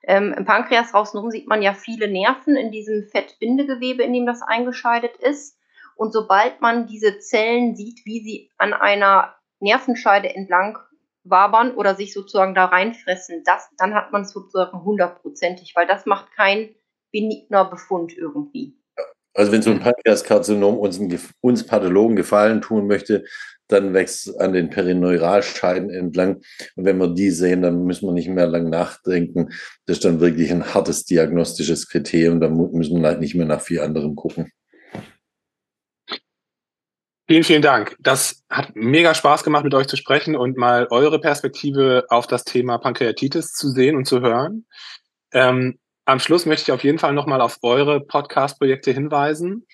Ähm, 0.02 0.34
Im 0.37 0.44
Pankreas 0.44 0.92
draußen 0.92 1.30
sieht 1.30 1.48
man 1.48 1.62
ja 1.62 1.74
viele 1.74 2.08
Nerven 2.08 2.56
in 2.56 2.70
diesem 2.70 3.08
Fettbindegewebe, 3.08 4.02
in 4.02 4.12
dem 4.12 4.26
das 4.26 4.42
eingescheidet 4.42 5.16
ist. 5.16 5.58
Und 5.96 6.12
sobald 6.12 6.61
man 6.61 6.87
diese 6.87 7.18
Zellen 7.18 7.74
sieht, 7.74 8.04
wie 8.04 8.20
sie 8.20 8.50
an 8.56 8.72
einer 8.72 9.34
Nervenscheide 9.61 10.34
entlang 10.34 10.78
wabern 11.24 11.74
oder 11.74 11.94
sich 11.94 12.12
sozusagen 12.14 12.54
da 12.54 12.66
reinfressen, 12.66 13.42
das, 13.44 13.68
dann 13.76 13.94
hat 13.94 14.12
man 14.12 14.22
es 14.22 14.30
sozusagen 14.30 14.84
hundertprozentig, 14.84 15.74
weil 15.74 15.87
das 15.87 16.06
macht 16.06 16.32
kein 16.32 16.74
benigner 17.12 17.64
Befund 17.64 18.16
irgendwie. 18.16 18.78
Also 19.38 19.53
wenn 19.53 19.62
so 19.62 19.70
ein 19.70 19.79
Pankreaskarzinom 19.79 20.77
uns, 20.77 21.01
uns 21.40 21.64
Pathologen 21.64 22.16
gefallen 22.16 22.61
tun 22.61 22.88
möchte, 22.88 23.24
dann 23.68 23.94
wächst 23.94 24.40
an 24.40 24.53
den 24.53 24.68
Perineuralscheiden 24.68 25.90
entlang. 25.90 26.40
Und 26.74 26.85
wenn 26.85 26.98
wir 26.98 27.07
die 27.07 27.31
sehen, 27.31 27.62
dann 27.62 27.85
müssen 27.85 28.09
wir 28.09 28.12
nicht 28.12 28.29
mehr 28.29 28.48
lang 28.48 28.68
nachdenken. 28.68 29.51
Das 29.87 29.98
ist 29.98 30.05
dann 30.05 30.18
wirklich 30.18 30.51
ein 30.51 30.74
hartes 30.74 31.05
diagnostisches 31.05 31.88
Kriterium. 31.88 32.40
Da 32.40 32.48
müssen 32.48 33.01
wir 33.01 33.07
halt 33.07 33.20
nicht 33.20 33.37
mehr 33.37 33.46
nach 33.46 33.61
vier 33.61 33.85
anderen 33.85 34.16
gucken. 34.16 34.51
Vielen, 37.29 37.44
vielen 37.44 37.62
Dank. 37.62 37.94
Das 38.01 38.42
hat 38.51 38.74
mega 38.74 39.14
Spaß 39.14 39.44
gemacht, 39.44 39.62
mit 39.62 39.74
euch 39.74 39.87
zu 39.87 39.96
sprechen 39.96 40.35
und 40.35 40.57
mal 40.57 40.88
eure 40.90 41.20
Perspektive 41.20 42.07
auf 42.09 42.27
das 42.27 42.42
Thema 42.42 42.79
Pankreatitis 42.79 43.53
zu 43.53 43.68
sehen 43.68 43.94
und 43.94 44.07
zu 44.07 44.20
hören. 44.20 44.66
Ähm, 45.33 45.79
am 46.09 46.21
Schluss 46.21 46.47
möchte 46.47 46.62
ich 46.62 46.73
auf 46.73 46.83
jeden 46.85 46.99
Fall 46.99 47.12
nochmal 47.12 47.42
auf 47.42 47.59
eure 47.62 48.01
Podcast-Projekte 48.01 48.90
hinweisen. 48.92 49.66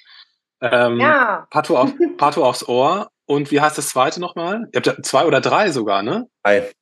Ähm, 0.61 0.99
ja. 0.99 1.47
Pato, 1.51 1.79
auf, 1.79 1.93
Pato 2.17 2.45
aufs 2.45 2.67
Ohr 2.67 3.09
und 3.27 3.53
wie 3.53 3.61
heißt 3.61 3.79
das 3.79 3.91
zweite 3.91 4.21
nochmal? 4.21 4.69
Ihr 4.73 4.79
habt 4.79 4.87
ja 4.87 5.01
zwei 5.03 5.27
oder 5.27 5.41
drei 5.41 5.71
sogar, 5.71 6.03
ne? 6.03 6.29
Drei. 6.43 6.73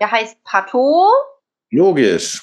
Der 0.00 0.10
heißt 0.10 0.44
Pato. 0.44 1.08
Logisch. 1.70 2.42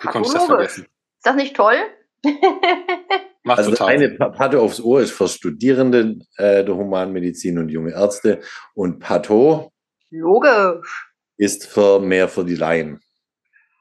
Wie 0.00 0.08
konnte 0.08 0.28
ich 0.28 0.34
das 0.34 0.46
vergessen? 0.46 0.84
Ist 0.84 1.26
das 1.26 1.36
nicht 1.36 1.54
toll? 1.54 1.76
Macht 3.42 3.58
also 3.58 3.70
total 3.72 3.88
eine 3.88 4.10
Pato 4.12 4.62
aufs 4.62 4.80
Ohr 4.80 5.02
ist 5.02 5.10
für 5.10 5.28
Studierende 5.28 6.20
äh, 6.38 6.64
der 6.64 6.74
Humanmedizin 6.74 7.58
und 7.58 7.68
junge 7.68 7.92
Ärzte 7.92 8.40
und 8.72 8.98
Pato 8.98 9.70
Logisch. 10.08 11.12
ist 11.36 11.66
für 11.66 12.00
mehr 12.00 12.28
für 12.28 12.46
die 12.46 12.56
Laien. 12.56 13.03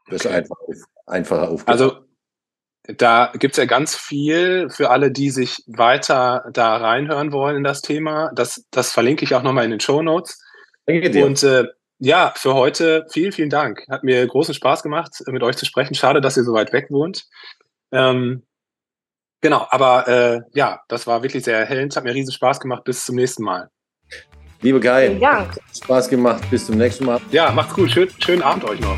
Das 0.09 0.25
okay. 0.25 0.29
ist 0.29 0.51
einfach, 0.51 0.57
einfacher 1.05 1.49
aufgebaut. 1.49 1.67
Also 1.69 2.03
da 2.83 3.31
gibt's 3.37 3.57
ja 3.57 3.65
ganz 3.65 3.95
viel 3.95 4.69
für 4.69 4.89
alle, 4.89 5.11
die 5.11 5.29
sich 5.29 5.63
weiter 5.67 6.45
da 6.51 6.75
reinhören 6.75 7.31
wollen 7.31 7.57
in 7.57 7.63
das 7.63 7.81
Thema. 7.81 8.31
Das, 8.35 8.65
das 8.71 8.91
verlinke 8.91 9.23
ich 9.23 9.33
auch 9.35 9.43
nochmal 9.43 9.65
in 9.65 9.71
den 9.71 9.79
Show 9.79 10.01
Notes. 10.01 10.41
Danke 10.85 11.09
dir. 11.09 11.25
Und 11.25 11.41
äh, 11.43 11.65
ja, 11.99 12.33
für 12.35 12.53
heute 12.53 13.05
vielen, 13.09 13.31
vielen 13.31 13.49
Dank. 13.49 13.85
Hat 13.89 14.03
mir 14.03 14.27
großen 14.27 14.53
Spaß 14.53 14.83
gemacht, 14.83 15.23
mit 15.27 15.43
euch 15.43 15.55
zu 15.55 15.65
sprechen. 15.65 15.95
Schade, 15.95 16.19
dass 16.19 16.35
ihr 16.35 16.43
so 16.43 16.53
weit 16.53 16.73
weg 16.73 16.87
wohnt. 16.89 17.25
Ähm, 17.93 18.43
genau, 19.39 19.65
aber 19.69 20.07
äh, 20.09 20.41
ja, 20.53 20.81
das 20.89 21.07
war 21.07 21.23
wirklich 21.23 21.45
sehr 21.45 21.57
erhellend. 21.57 21.95
Hat 21.95 22.03
mir 22.03 22.13
riesen 22.13 22.33
Spaß 22.33 22.59
gemacht. 22.59 22.83
Bis 22.83 23.05
zum 23.05 23.15
nächsten 23.15 23.43
Mal. 23.43 23.69
Liebe 24.61 24.81
Kai, 24.81 25.07
Vielen 25.07 25.21
Dank. 25.21 25.57
Spaß 25.73 26.09
gemacht. 26.09 26.43
Bis 26.49 26.65
zum 26.65 26.77
nächsten 26.77 27.05
Mal. 27.05 27.21
Ja, 27.31 27.51
macht's 27.51 27.73
gut. 27.73 27.91
Schön, 27.91 28.09
schönen 28.19 28.41
Abend 28.41 28.65
euch 28.65 28.81
noch. 28.81 28.97